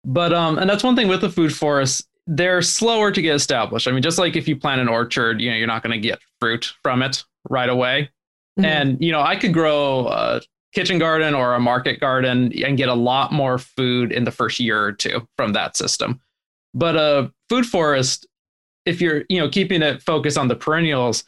[0.04, 2.08] but um, and that's one thing with the food forests.
[2.28, 3.88] They're slower to get established.
[3.88, 6.00] I mean, just like if you plant an orchard, you know, you're not going to
[6.00, 8.10] get fruit from it right away.
[8.60, 8.66] Mm-hmm.
[8.66, 10.42] And you know, I could grow a
[10.74, 14.60] kitchen garden or a market garden and get a lot more food in the first
[14.60, 16.22] year or two from that system.
[16.74, 18.28] But a food forest,
[18.86, 21.24] if you're you know keeping it focused on the perennials,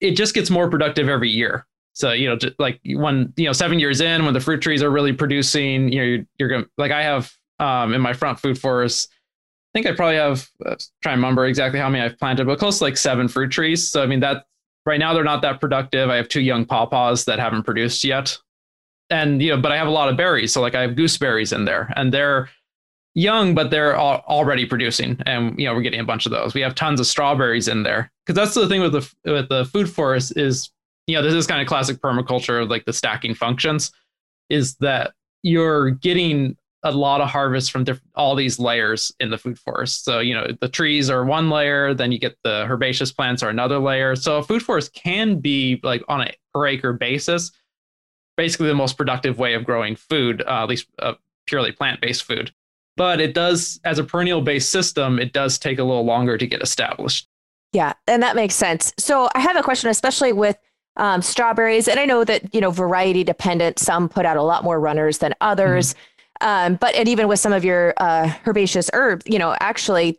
[0.00, 1.66] it just gets more productive every year.
[1.94, 4.90] So you know, like when you know seven years in, when the fruit trees are
[4.90, 8.58] really producing, you know, you're, you're gonna like I have um, in my front food
[8.58, 9.10] forest.
[9.74, 12.58] I think I probably have uh, try and remember exactly how many I've planted, but
[12.58, 13.86] close to like seven fruit trees.
[13.86, 14.44] So I mean that
[14.86, 16.10] right now they're not that productive.
[16.10, 18.36] I have two young pawpaws that haven't produced yet,
[19.10, 20.52] and you know, but I have a lot of berries.
[20.52, 22.48] So like I have gooseberries in there, and they're
[23.14, 26.54] young, but they're already producing, and you know we're getting a bunch of those.
[26.54, 29.64] We have tons of strawberries in there because that's the thing with the with the
[29.66, 30.70] food forest is
[31.06, 33.92] you know this is kind of classic permaculture, like the stacking functions,
[34.48, 39.38] is that you're getting a lot of harvest from diff- all these layers in the
[39.38, 40.04] food forest.
[40.04, 43.50] So, you know, the trees are one layer, then you get the herbaceous plants are
[43.50, 44.16] another layer.
[44.16, 47.52] So, a food forest can be like on a per acre basis,
[48.36, 51.14] basically the most productive way of growing food, uh, at least uh,
[51.46, 52.52] purely plant based food.
[52.96, 56.46] But it does, as a perennial based system, it does take a little longer to
[56.46, 57.28] get established.
[57.72, 58.92] Yeah, and that makes sense.
[58.98, 60.58] So, I have a question, especially with
[60.96, 63.78] um, strawberries, and I know that you know variety dependent.
[63.78, 65.94] Some put out a lot more runners than others.
[65.94, 66.08] Mm-hmm
[66.42, 70.18] um, but and even with some of your uh, herbaceous herbs, you know, actually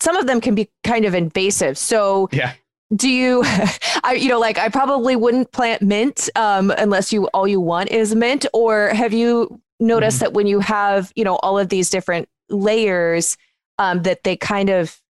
[0.00, 1.78] some of them can be kind of invasive.
[1.78, 2.54] So yeah.
[2.94, 3.42] Do you,
[4.04, 7.90] I, you know, like I probably wouldn't plant mint um, unless you all you want
[7.90, 8.44] is mint.
[8.52, 10.24] Or have you noticed mm-hmm.
[10.24, 13.38] that when you have, you know, all of these different layers,
[13.78, 15.00] um, that they kind of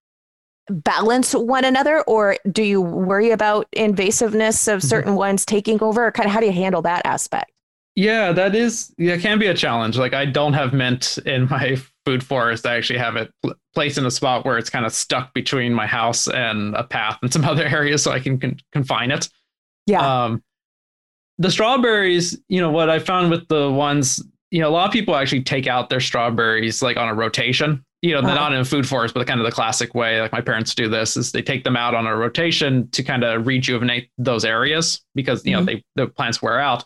[0.68, 4.88] balance one another or do you worry about invasiveness of mm-hmm.
[4.88, 5.18] certain mm-hmm.
[5.18, 7.51] ones taking over or kind of how do you handle that aspect
[7.94, 9.98] yeah, that is yeah, can be a challenge.
[9.98, 12.66] Like I don't have mint in my food forest.
[12.66, 13.32] I actually have it
[13.74, 17.18] placed in a spot where it's kind of stuck between my house and a path
[17.22, 19.28] and some other areas, so I can con- confine it.
[19.86, 20.24] Yeah.
[20.24, 20.42] Um,
[21.38, 24.92] the strawberries, you know, what I found with the ones, you know, a lot of
[24.92, 27.84] people actually take out their strawberries like on a rotation.
[28.00, 30.32] You know, they're not in a food forest, but kind of the classic way, like
[30.32, 33.46] my parents do this, is they take them out on a rotation to kind of
[33.46, 35.64] rejuvenate those areas because you mm-hmm.
[35.64, 36.84] know they the plants wear out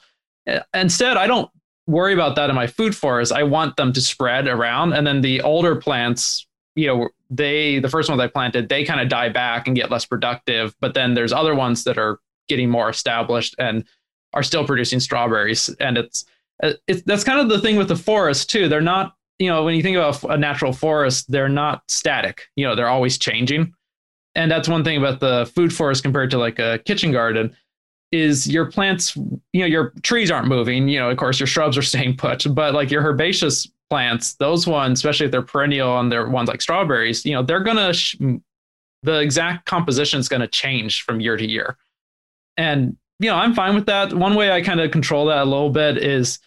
[0.75, 1.51] Instead, I don't
[1.87, 3.33] worry about that in my food forest.
[3.33, 4.93] I want them to spread around.
[4.93, 9.01] And then the older plants, you know, they, the first ones I planted, they kind
[9.01, 10.75] of die back and get less productive.
[10.81, 13.85] But then there's other ones that are getting more established and
[14.33, 15.69] are still producing strawberries.
[15.81, 16.25] And it's,
[16.63, 18.69] uh, it's that's kind of the thing with the forest too.
[18.69, 22.49] They're not, you know, when you think about a natural forest, they're not static.
[22.57, 23.75] You know, they're always changing.
[24.35, 27.57] And that's one thing about the food forest compared to like a kitchen garden
[28.17, 30.89] is your plants, you know, your trees aren't moving.
[30.89, 34.67] You know, of course, your shrubs are staying put, but like your herbaceous plants, those
[34.67, 38.17] ones, especially if they're perennial and they're ones like strawberries, you know, they're gonna sh-
[39.03, 41.77] the exact composition is gonna change from year to year,
[42.57, 44.13] and you know, I'm fine with that.
[44.13, 46.39] One way I kind of control that a little bit is,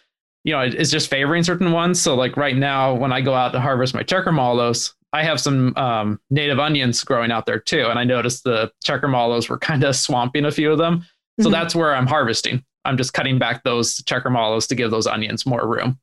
[0.44, 2.00] you know, it's just favoring certain ones.
[2.00, 5.40] So like right now, when I go out to harvest my checker mallows, I have
[5.40, 9.58] some um, native onions growing out there too, and I noticed the checker mallows were
[9.70, 11.04] kind of swamping a few of them.
[11.40, 11.52] So mm-hmm.
[11.52, 12.64] that's where I'm harvesting.
[12.84, 15.98] I'm just cutting back those checker mallows to give those onions more room.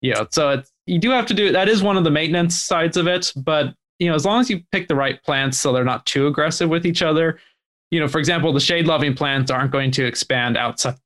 [0.00, 2.96] Yeah, so it's, you do have to do that is one of the maintenance sides
[2.96, 5.84] of it, but you know, as long as you pick the right plants so they're
[5.84, 7.38] not too aggressive with each other,
[7.92, 10.96] you know, for example, the shade loving plants aren't going to expand outside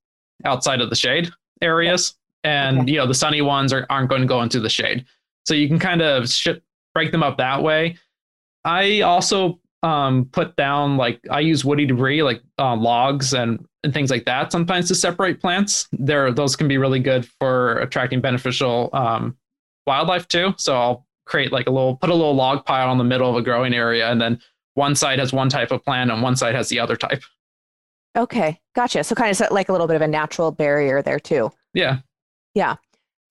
[0.44, 2.92] outside of the shade areas, and okay.
[2.92, 5.04] you know, the sunny ones are, aren't going to go into the shade.
[5.44, 6.48] So you can kind of sh-
[6.94, 7.98] break them up that way.
[8.64, 13.94] I also um, put down like I use woody debris like uh, logs and and
[13.94, 15.86] things like that sometimes to separate plants.
[15.92, 19.36] There, those can be really good for attracting beneficial um,
[19.86, 20.54] wildlife too.
[20.58, 23.36] So I'll create like a little put a little log pile in the middle of
[23.36, 24.40] a growing area, and then
[24.74, 27.22] one side has one type of plant and one side has the other type.
[28.16, 29.04] Okay, gotcha.
[29.04, 31.52] So kind of like a little bit of a natural barrier there too.
[31.74, 31.98] Yeah.
[32.54, 32.76] Yeah.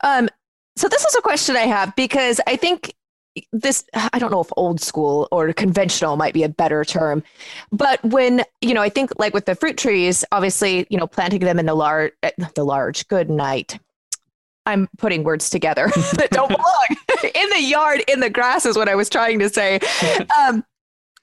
[0.04, 0.30] Um,
[0.78, 2.94] so this is a question I have because I think
[3.52, 7.21] this i don't know if old school or conventional might be a better term
[7.71, 11.41] but when you know i think like with the fruit trees obviously you know planting
[11.41, 12.12] them in the large
[12.56, 13.80] the large good night.
[14.67, 16.88] I'm putting words together that don't belong
[17.36, 19.80] in the yard in the grass is what i was trying to say.
[20.39, 20.63] Um,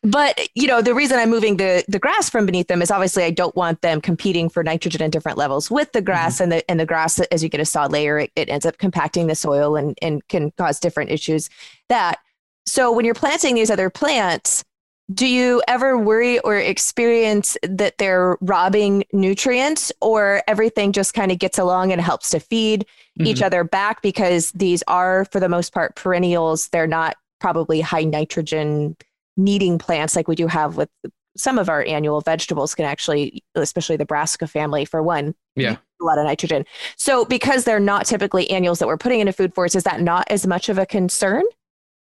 [0.02, 3.22] but you know the reason i'm moving the the grass from beneath them is obviously
[3.22, 6.44] i don't want them competing for nitrogen at different levels with the grass mm-hmm.
[6.44, 8.78] and the and the grass as you get a sod layer it, it ends up
[8.78, 11.48] compacting the soil and and can cause different issues
[11.88, 12.18] that
[12.66, 14.64] so when you're planting these other plants
[15.12, 21.38] do you ever worry or experience that they're robbing nutrients or everything just kind of
[21.38, 22.86] gets along and helps to feed
[23.18, 23.26] mm-hmm.
[23.26, 28.04] each other back because these are for the most part perennials they're not probably high
[28.04, 28.96] nitrogen
[29.36, 30.90] needing plants like we do have with
[31.36, 36.04] some of our annual vegetables can actually especially the brassica family for one yeah a
[36.04, 36.64] lot of nitrogen
[36.96, 40.26] so because they're not typically annuals that we're putting into food forest is that not
[40.30, 41.44] as much of a concern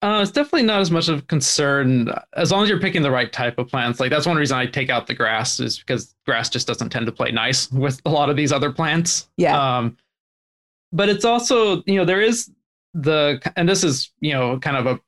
[0.05, 3.11] uh, it's definitely not as much of a concern as long as you're picking the
[3.11, 4.01] right type of plants.
[4.01, 7.07] Like that's one reason I take out the grass is because grass just doesn't tend
[7.07, 9.31] to play nice with a lot of these other plants.
[9.39, 9.79] Yeah.
[9.79, 9.97] Um,
[10.93, 12.51] but it's also you know there is
[12.93, 15.01] the and this is you know kind of a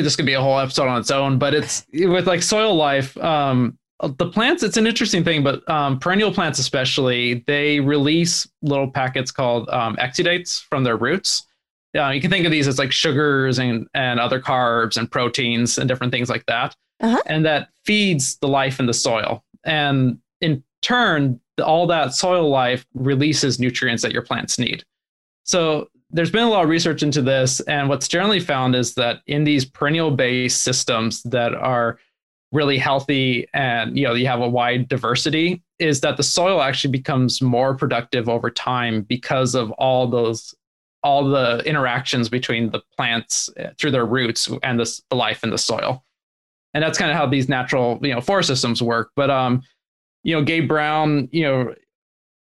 [0.00, 1.38] this could be a whole episode on its own.
[1.38, 3.16] But it's with like soil life.
[3.18, 3.76] Um,
[4.16, 9.30] the plants it's an interesting thing but um, perennial plants especially they release little packets
[9.30, 11.46] called um, exudates from their roots
[11.96, 15.78] uh, you can think of these as like sugars and, and other carbs and proteins
[15.78, 16.76] and different things like that.
[17.00, 17.20] Uh-huh.
[17.26, 19.44] And that feeds the life in the soil.
[19.64, 24.84] And in turn, all that soil life releases nutrients that your plants need.
[25.44, 27.60] So there's been a lot of research into this.
[27.60, 31.98] And what's generally found is that in these perennial based systems that are
[32.52, 36.90] really healthy and you know you have a wide diversity is that the soil actually
[36.90, 40.52] becomes more productive over time because of all those
[41.02, 45.50] all the interactions between the plants uh, through their roots and the, the life in
[45.50, 46.04] the soil.
[46.74, 49.10] And that's kind of how these natural, you know, forest systems work.
[49.16, 49.62] But um,
[50.22, 51.74] you know, Gabe Brown, you know,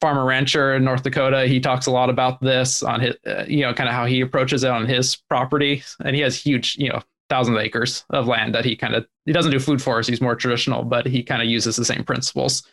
[0.02, 3.62] farmer rancher in North Dakota, he talks a lot about this on his, uh, you
[3.62, 6.90] know, kind of how he approaches it on his property, and he has huge, you
[6.90, 10.10] know, thousands of acres of land that he kind of he doesn't do food forest.
[10.10, 12.64] He's more traditional, but he kind of uses the same principles.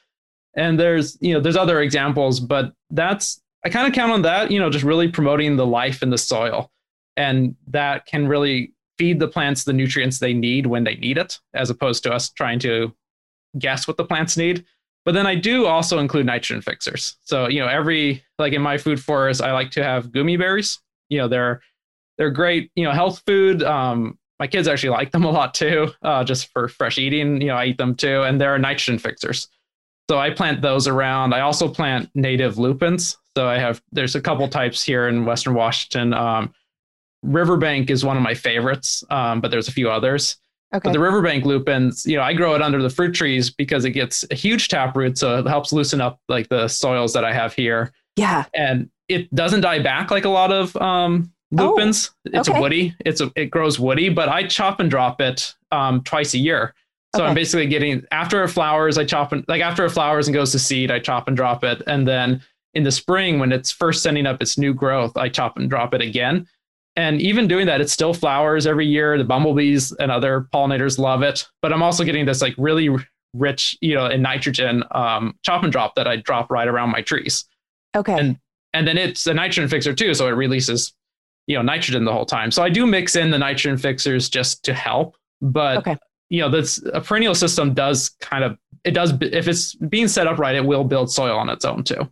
[0.57, 4.51] And there's, you know, there's other examples, but that's I kind of count on that,
[4.51, 6.71] you know, just really promoting the life in the soil.
[7.17, 11.41] And that can really feed the plants the nutrients they need when they need it,
[11.55, 12.95] as opposed to us trying to
[13.59, 14.65] guess what the plants need.
[15.05, 17.17] But then I do also include nitrogen fixers.
[17.23, 20.81] So, you know, every like in my food forest, I like to have goumi berries.
[21.09, 21.61] You know, they're
[22.17, 23.63] they're great, you know, health food.
[23.63, 27.41] Um, my kids actually like them a lot too, uh, just for fresh eating.
[27.41, 29.49] You know, I eat them too, and they're nitrogen fixers.
[30.11, 31.33] So I plant those around.
[31.35, 33.17] I also plant native lupins.
[33.37, 36.15] So I have there's a couple types here in Western Washington.
[36.15, 36.55] Um,
[37.23, 40.37] Riverbank is one of my favorites, um, but there's a few others.
[40.75, 40.89] Okay.
[40.89, 43.93] But the Riverbank lupins, you know, I grow it under the fruit trees because it
[43.93, 47.55] gets a huge taproot, so it helps loosen up like the soils that I have
[47.55, 47.93] here.
[48.17, 52.11] Yeah, and it doesn't die back like a lot of um, lupins.
[52.27, 52.59] Oh, it's okay.
[52.59, 52.97] a woody.
[53.05, 56.75] It's a it grows woody, but I chop and drop it um, twice a year.
[57.15, 57.29] So okay.
[57.29, 60.51] I'm basically getting after it flowers, I chop and like after it flowers and goes
[60.53, 62.43] to seed, I chop and drop it, and then
[62.75, 65.95] in the spring when it's first sending up its new growth, I chop and drop
[65.95, 66.49] it again.
[66.97, 69.19] And even doing that, it still flowers every year.
[69.19, 71.47] The bumblebees and other pollinators love it.
[71.61, 72.89] But I'm also getting this like really
[73.35, 77.03] rich, you know, in nitrogen um, chop and drop that I drop right around my
[77.03, 77.45] trees.
[77.97, 78.19] Okay.
[78.19, 78.39] And
[78.73, 80.93] and then it's a nitrogen fixer too, so it releases,
[81.47, 82.51] you know, nitrogen the whole time.
[82.51, 85.17] So I do mix in the nitrogen fixers just to help.
[85.41, 85.97] But okay.
[86.29, 90.27] you know, this a perennial system does kind of it does if it's being set
[90.27, 92.09] up right, it will build soil on its own too.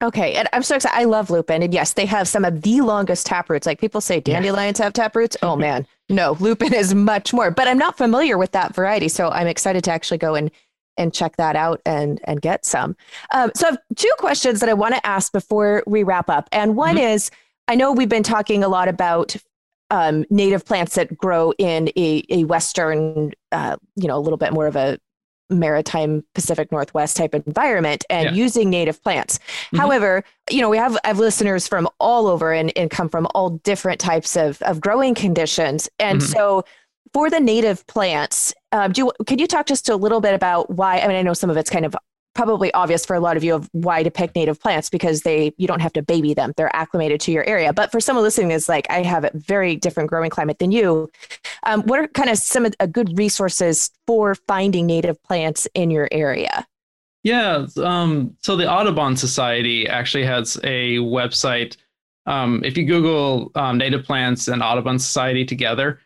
[0.00, 0.96] Okay, and I'm so excited.
[0.96, 3.66] I love lupin, and yes, they have some of the longest taproots.
[3.66, 4.84] Like people say, dandelions yeah.
[4.84, 5.36] have taproots.
[5.42, 7.50] Oh man, no, lupin is much more.
[7.50, 10.52] But I'm not familiar with that variety, so I'm excited to actually go and
[10.96, 12.96] and check that out and and get some.
[13.32, 16.48] Um, so I have two questions that I want to ask before we wrap up,
[16.52, 17.14] and one mm-hmm.
[17.14, 17.32] is,
[17.66, 19.34] I know we've been talking a lot about
[19.90, 24.52] um, native plants that grow in a, a western, uh, you know, a little bit
[24.52, 24.98] more of a
[25.50, 28.32] maritime Pacific Northwest type environment and yeah.
[28.32, 29.38] using native plants.
[29.38, 29.78] Mm-hmm.
[29.78, 33.50] However, you know, we have, have listeners from all over and, and come from all
[33.50, 35.88] different types of, of growing conditions.
[35.98, 36.32] And mm-hmm.
[36.32, 36.64] so
[37.12, 40.70] for the native plants, um, do you, could you talk just a little bit about
[40.70, 41.00] why?
[41.00, 41.96] I mean, I know some of it's kind of
[42.38, 45.52] probably obvious for a lot of you of why to pick native plants because they
[45.56, 46.52] you don't have to baby them.
[46.56, 47.72] They're acclimated to your area.
[47.72, 51.10] But for someone listening is like i have a very different growing climate than you
[51.64, 56.08] um, what are kind of some of good resources for finding native plants in your
[56.12, 56.64] area?
[57.24, 61.76] Yeah um, so the audubon society actually has a website.
[62.26, 65.98] Um, if you google um, native plants and audubon society together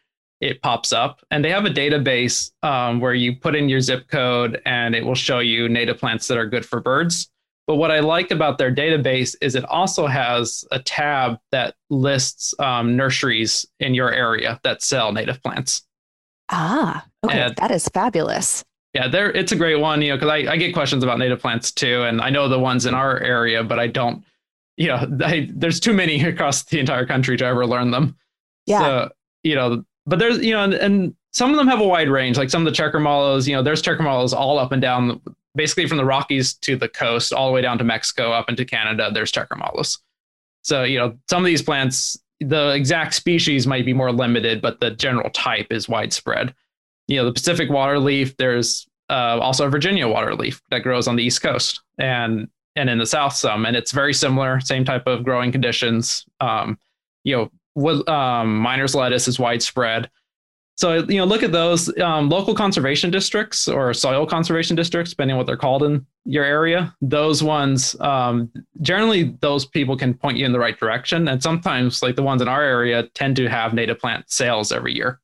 [0.43, 1.21] it pops up.
[1.31, 5.07] And they have a database um, where you put in your zip code and it
[5.07, 7.31] will show you native plants that are good for birds.
[7.69, 12.55] But what i like about their database is it also has a tab that lists
[12.59, 15.83] um, nurseries in your area that sell native plants.
[16.51, 17.41] Ah okay.
[17.41, 18.65] And, that is fabulous.
[18.95, 21.41] Yeah there it's a great one you know because I, I get questions about native
[21.41, 24.23] plants too and i know the ones in our area but i don't
[24.77, 28.17] you know I, there's too many across the entire country to ever learn them.
[28.67, 28.81] Yeah.
[28.81, 29.11] So
[29.45, 32.37] you know but there's you know and, and some of them have a wide range.
[32.37, 35.21] Like some of the checker mallows, you know, there's checker mallows all up and down,
[35.55, 38.65] basically from the Rockies to the coast, all the way down to Mexico, up into
[38.65, 39.11] Canada.
[39.13, 39.99] There's checker mallows.
[40.63, 44.81] So you know, some of these plants, the exact species might be more limited, but
[44.81, 46.55] the general type is widespread.
[47.09, 51.09] You know, the Pacific water leaf There's uh, also a Virginia water leaf that grows
[51.09, 54.85] on the East Coast, and and in the South some, and it's very similar, same
[54.85, 56.25] type of growing conditions.
[56.41, 56.79] Um,
[57.25, 60.11] you know, what, um, miner's lettuce is widespread.
[60.77, 65.35] So you know, look at those um, local conservation districts or soil conservation districts, depending
[65.35, 66.95] on what they're called in your area.
[67.01, 68.51] Those ones, um,
[68.81, 72.43] generally, those people can point you in the right direction, and sometimes, like the ones
[72.43, 75.21] in our area, tend to have native plant sales every year.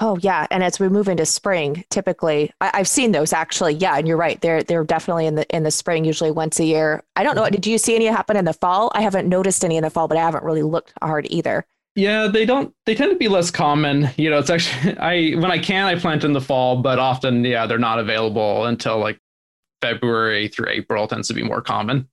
[0.00, 3.74] Oh yeah, and as we move into spring, typically I, have seen those actually.
[3.74, 4.40] Yeah, and you're right.
[4.40, 7.02] They're they're definitely in the in the spring, usually once a year.
[7.16, 7.42] I don't know.
[7.42, 7.52] Mm-hmm.
[7.52, 8.90] Did you see any happen in the fall?
[8.94, 11.66] I haven't noticed any in the fall, but I haven't really looked hard either.
[11.94, 12.74] Yeah, they don't.
[12.84, 14.10] They tend to be less common.
[14.16, 17.44] You know, it's actually I when I can I plant in the fall, but often
[17.44, 19.18] yeah they're not available until like
[19.80, 22.08] February through April tends to be more common.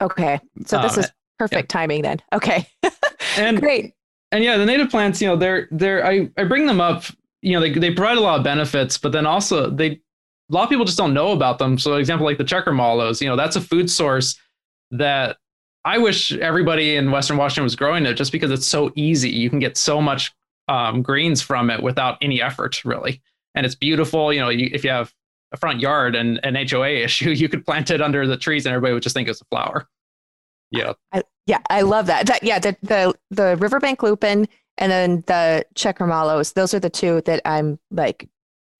[0.00, 1.78] Okay, so this um, is perfect yeah.
[1.80, 2.20] timing then.
[2.32, 2.66] Okay,
[3.36, 3.94] and great.
[4.32, 7.04] And yeah, the native plants, you know, they're they're I I bring them up
[7.42, 9.90] you know, they, they provide a lot of benefits, but then also they,
[10.50, 11.78] a lot of people just don't know about them.
[11.78, 14.38] So example, like the checker mallows, you know, that's a food source
[14.90, 15.36] that
[15.84, 19.30] I wish everybody in Western Washington was growing it just because it's so easy.
[19.30, 20.32] You can get so much
[20.68, 23.22] um, greens from it without any effort really.
[23.54, 24.32] And it's beautiful.
[24.32, 25.12] You know, you, if you have
[25.52, 28.74] a front yard and an HOA issue, you could plant it under the trees and
[28.74, 29.88] everybody would just think it's a flower.
[30.70, 30.92] Yeah.
[31.12, 31.58] I, yeah.
[31.68, 32.26] I love that.
[32.26, 32.58] That, yeah.
[32.58, 34.46] The, the, the riverbank lupin
[34.80, 38.28] and then the checker mallows, those are the two that I'm like,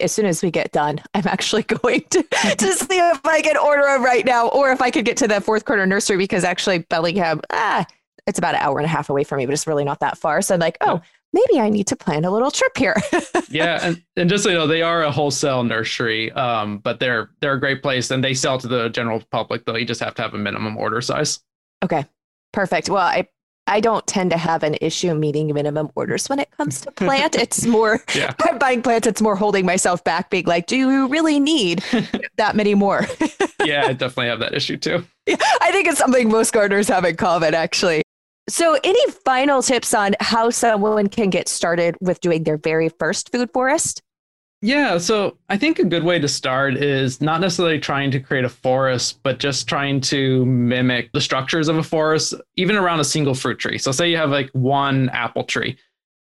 [0.00, 3.56] as soon as we get done, I'm actually going to, to see if I can
[3.56, 6.42] order them right now or if I could get to the fourth corner nursery because
[6.42, 7.86] actually Bellingham, ah,
[8.26, 10.18] it's about an hour and a half away from me, but it's really not that
[10.18, 10.42] far.
[10.42, 11.00] So I'm like, oh,
[11.32, 12.96] maybe I need to plan a little trip here.
[13.50, 17.30] yeah, and, and just so you know, they are a wholesale nursery, um, but they're
[17.40, 19.64] they're a great place and they sell to the general public.
[19.64, 21.40] Though you just have to have a minimum order size.
[21.82, 22.04] Okay,
[22.52, 22.88] perfect.
[22.88, 23.28] Well, I
[23.70, 27.36] I don't tend to have an issue meeting minimum orders when it comes to plant.
[27.40, 28.34] It's more yeah.
[28.58, 31.82] buying plants, it's more holding myself back, being like, do you really need
[32.36, 33.06] that many more?
[33.64, 35.04] yeah, I definitely have that issue too.
[35.26, 38.02] Yeah, I think it's something most gardeners have in common, actually.
[38.48, 43.30] So, any final tips on how someone can get started with doing their very first
[43.30, 44.02] food forest?
[44.62, 48.44] Yeah, so I think a good way to start is not necessarily trying to create
[48.44, 53.04] a forest, but just trying to mimic the structures of a forest, even around a
[53.04, 53.78] single fruit tree.
[53.78, 55.78] So say you have like one apple tree,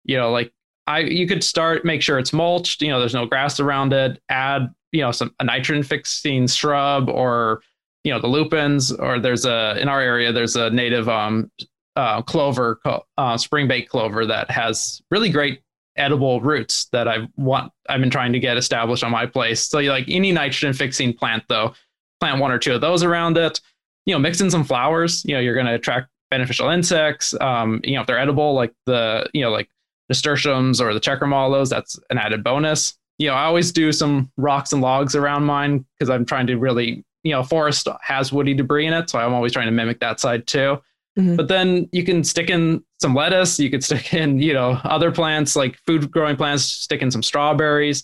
[0.05, 0.53] you know, like
[0.87, 4.21] I you could start make sure it's mulched, you know, there's no grass around it,
[4.29, 7.61] add, you know, some a nitrogen fixing shrub or
[8.03, 11.51] you know, the lupins, or there's a in our area, there's a native um
[11.97, 15.61] uh, clover, uh, springbank clover that has really great
[15.95, 19.67] edible roots that I want I've been trying to get established on my place.
[19.67, 21.73] So like any nitrogen fixing plant though,
[22.19, 23.59] plant one or two of those around it.
[24.05, 25.23] You know, mix in some flowers.
[25.25, 27.39] You know, you're going to attract beneficial insects.
[27.39, 29.69] Um, you know, if they're edible, like the you know like
[30.09, 32.97] nasturtiums or the checker mallows, that's an added bonus.
[33.19, 36.55] You know, I always do some rocks and logs around mine because I'm trying to
[36.55, 39.99] really you know forest has woody debris in it, so I'm always trying to mimic
[39.99, 40.81] that side too.
[41.21, 41.35] Mm-hmm.
[41.35, 45.11] But then you can stick in some lettuce, you could stick in, you know, other
[45.11, 48.03] plants like food growing plants, stick in some strawberries,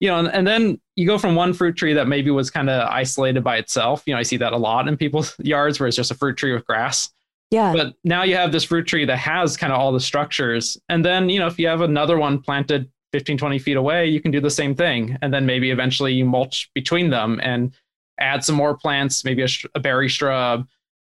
[0.00, 2.70] you know, and, and then you go from one fruit tree that maybe was kind
[2.70, 4.02] of isolated by itself.
[4.06, 6.36] You know, I see that a lot in people's yards where it's just a fruit
[6.36, 7.10] tree with grass.
[7.50, 7.72] Yeah.
[7.72, 10.76] But now you have this fruit tree that has kind of all the structures.
[10.88, 14.20] And then, you know, if you have another one planted 15, 20 feet away, you
[14.20, 15.16] can do the same thing.
[15.22, 17.74] And then maybe eventually you mulch between them and
[18.20, 20.66] add some more plants, maybe a, a berry shrub,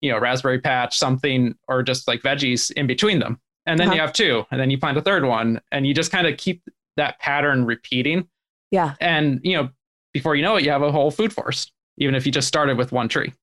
[0.06, 3.39] you know, raspberry patch, something, or just like veggies in between them.
[3.66, 3.95] And then uh-huh.
[3.95, 6.38] you have two, and then you plant a third one, and you just kind of
[6.38, 6.62] keep
[6.97, 8.28] that pattern repeating.
[8.70, 8.93] Yeah.
[9.01, 9.70] And, you know,
[10.14, 12.78] before you know it, you have a whole food forest, even if you just started
[12.78, 13.34] with one tree.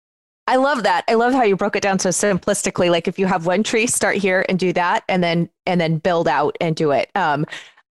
[0.47, 1.05] I love that.
[1.09, 2.91] I love how you broke it down so simplistically.
[2.91, 5.99] Like if you have one tree, start here and do that, and then and then
[5.99, 7.11] build out and do it.
[7.15, 7.47] Um,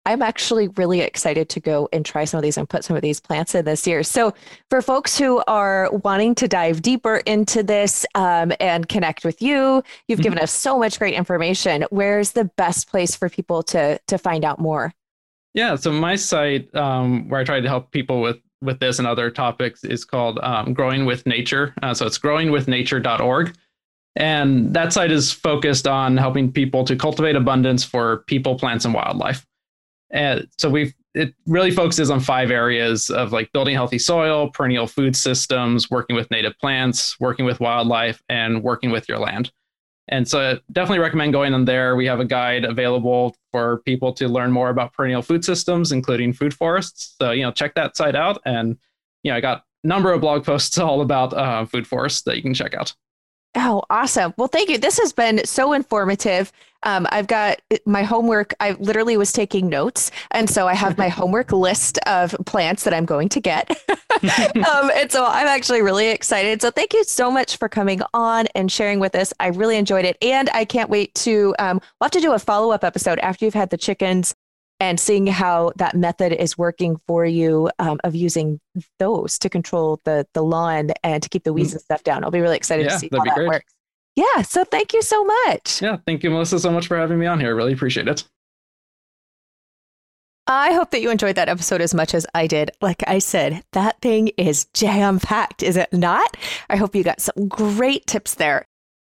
[0.07, 3.03] I'm actually really excited to go and try some of these and put some of
[3.03, 4.03] these plants in this year.
[4.03, 4.33] So,
[4.71, 9.83] for folks who are wanting to dive deeper into this um, and connect with you,
[10.09, 10.23] you've mm-hmm.
[10.23, 11.85] given us so much great information.
[11.91, 14.93] Where's the best place for people to to find out more?
[15.53, 19.09] Yeah, so my site um, where I try to help people with with this and
[19.09, 21.75] other topics is called um, Growing with Nature.
[21.83, 23.55] Uh, so it's growingwithnature.org.
[24.17, 28.93] And that site is focused on helping people to cultivate abundance for people, plants, and
[28.93, 29.47] wildlife.
[30.11, 34.87] And so we've it really focuses on five areas of like building healthy soil, perennial
[34.87, 39.51] food systems, working with native plants, working with wildlife, and working with your land.
[40.09, 41.97] And so definitely recommend going on there.
[41.97, 46.33] We have a guide available for people to learn more about perennial food systems, including
[46.33, 47.15] food forests.
[47.21, 48.41] So, you know, check that site out.
[48.45, 48.77] And,
[49.23, 52.37] you know, I got a number of blog posts all about uh, food forests that
[52.37, 52.95] you can check out.
[53.57, 54.33] Oh, awesome.
[54.37, 54.79] Well, thank you.
[54.79, 56.53] This has been so informative.
[56.85, 58.55] Um, I've got my homework.
[58.61, 60.11] I literally was taking notes.
[60.31, 63.71] And so I have my homework list of plants that I'm going to get.
[64.23, 66.63] um, and so I'm actually really excited.
[66.63, 69.33] So thank you so much for coming on and sharing with us.
[69.41, 70.17] I really enjoyed it.
[70.23, 73.45] And I can't wait to, um, we'll have to do a follow up episode after
[73.45, 74.35] you've had the chickens
[74.81, 78.59] and seeing how that method is working for you um, of using
[78.99, 81.75] those to control the the lawn and to keep the weeds mm.
[81.75, 82.25] and stuff down.
[82.25, 83.49] I'll be really excited yeah, to see how that great.
[83.49, 83.73] works.
[84.17, 85.81] Yeah, so thank you so much.
[85.81, 87.55] Yeah, thank you, Melissa, so much for having me on here.
[87.55, 88.25] Really appreciate it.
[90.47, 92.73] I hope that you enjoyed that episode as much as I did.
[92.81, 96.37] Like I said, that thing is jam packed, is it not?
[96.69, 98.67] I hope you got some great tips there.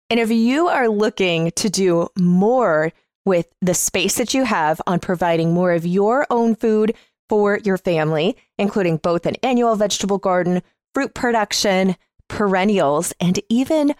[0.08, 2.92] And if you are looking to do more
[3.24, 6.94] with the space that you have on providing more of your own food
[7.28, 10.62] for your family, including both an annual vegetable garden,
[10.94, 11.96] fruit production,
[12.28, 13.94] perennials, and even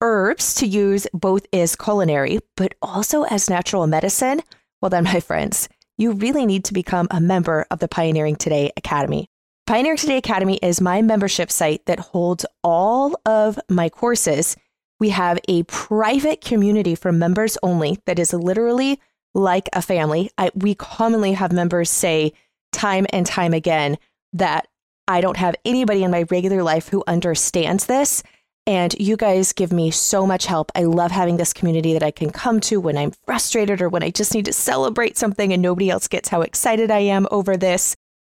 [0.00, 4.42] herbs to use both as culinary, but also as natural medicine,
[4.80, 8.70] well, then, my friends, you really need to become a member of the Pioneering Today
[8.76, 9.28] Academy.
[9.66, 14.56] Pioneering Today Academy is my membership site that holds all of my courses
[15.04, 18.98] we have a private community for members only that is literally
[19.34, 20.30] like a family.
[20.38, 22.32] I, we commonly have members say
[22.72, 23.98] time and time again
[24.32, 24.66] that
[25.06, 28.22] I don't have anybody in my regular life who understands this.
[28.66, 30.72] And you guys give me so much help.
[30.74, 34.02] I love having this community that I can come to when I'm frustrated or when
[34.02, 37.58] I just need to celebrate something and nobody else gets how excited I am over
[37.58, 37.94] this.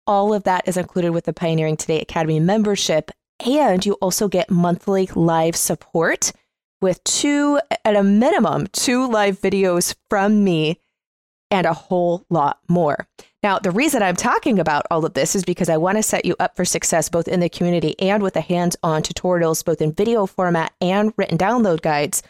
[0.07, 3.11] All of that is included with the Pioneering Today Academy membership.
[3.45, 6.33] And you also get monthly live support
[6.85, 10.79] with two, at a minimum, two live videos from me
[11.51, 13.09] and a whole lot more.
[13.43, 16.27] Now, the reason I'm talking about all of this is because I want to set
[16.27, 19.81] you up for success both in the community and with the hands on tutorials, both
[19.81, 22.23] in video format and written download guides.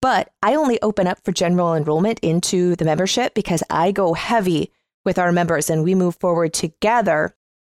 [0.00, 4.70] But I only open up for general enrollment into the membership because I go heavy
[5.04, 7.34] with our members and we move forward together.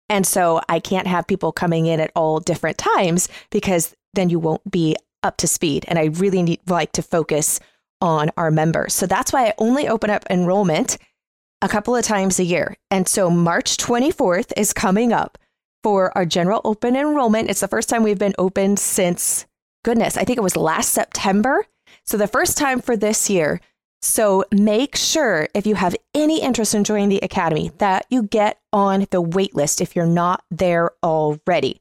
[0.09, 4.41] And so I can't have people coming in at all different times because then you
[4.41, 4.97] won't be
[5.27, 5.85] up to speed.
[5.89, 7.61] And I really need like to focus
[8.01, 8.95] on our members.
[8.95, 10.99] So that's why I only open up enrollment
[11.63, 12.77] a couple of times a year.
[12.91, 15.39] And so March 24th is coming up
[15.83, 17.51] for our general open enrollment.
[17.51, 19.47] It's the first time we've been open since
[19.85, 21.65] goodness, I think it was last September.
[22.05, 23.61] So the first time for this year.
[24.03, 28.61] So make sure if you have any interest in joining the academy that you get
[28.73, 31.81] on the wait list if you're not there already.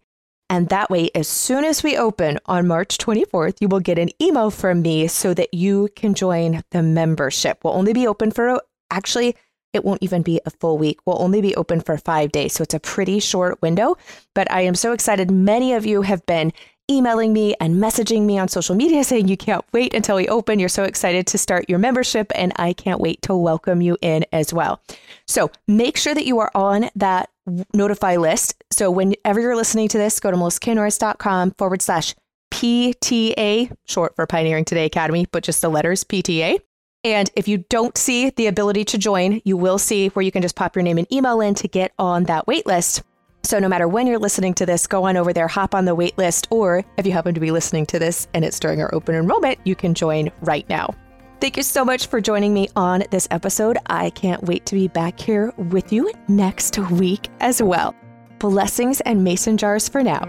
[0.50, 4.10] And that way, as soon as we open on March 24th, you will get an
[4.22, 7.64] email from me so that you can join the membership.
[7.64, 9.36] We'll only be open for actually,
[9.74, 11.00] it won't even be a full week.
[11.06, 12.54] We'll only be open for five days.
[12.54, 13.98] So it's a pretty short window.
[14.34, 15.32] But I am so excited.
[15.32, 16.54] Many of you have been
[16.90, 20.60] emailing me and messaging me on social media saying you can't wait until we open.
[20.60, 24.26] You're so excited to start your membership, and I can't wait to welcome you in
[24.32, 24.82] as well.
[25.28, 27.30] So make sure that you are on that
[27.74, 28.64] notify list.
[28.72, 32.16] So whenever you're listening to this, go to melissaknorris.com forward slash
[32.52, 36.60] PTA, short for Pioneering Today Academy, but just the letters PTA.
[37.04, 40.42] And if you don't see the ability to join, you will see where you can
[40.42, 43.04] just pop your name and email in to get on that wait list.
[43.44, 45.94] So no matter when you're listening to this, go on over there, hop on the
[45.94, 48.94] wait list, or if you happen to be listening to this and it's during our
[48.96, 50.96] open enrollment, you can join right now.
[51.42, 53.78] Thank you so much for joining me on this episode.
[53.88, 57.94] I can't wait to be back here with you next week as well.
[58.40, 60.24] Blessings and mason jars for now.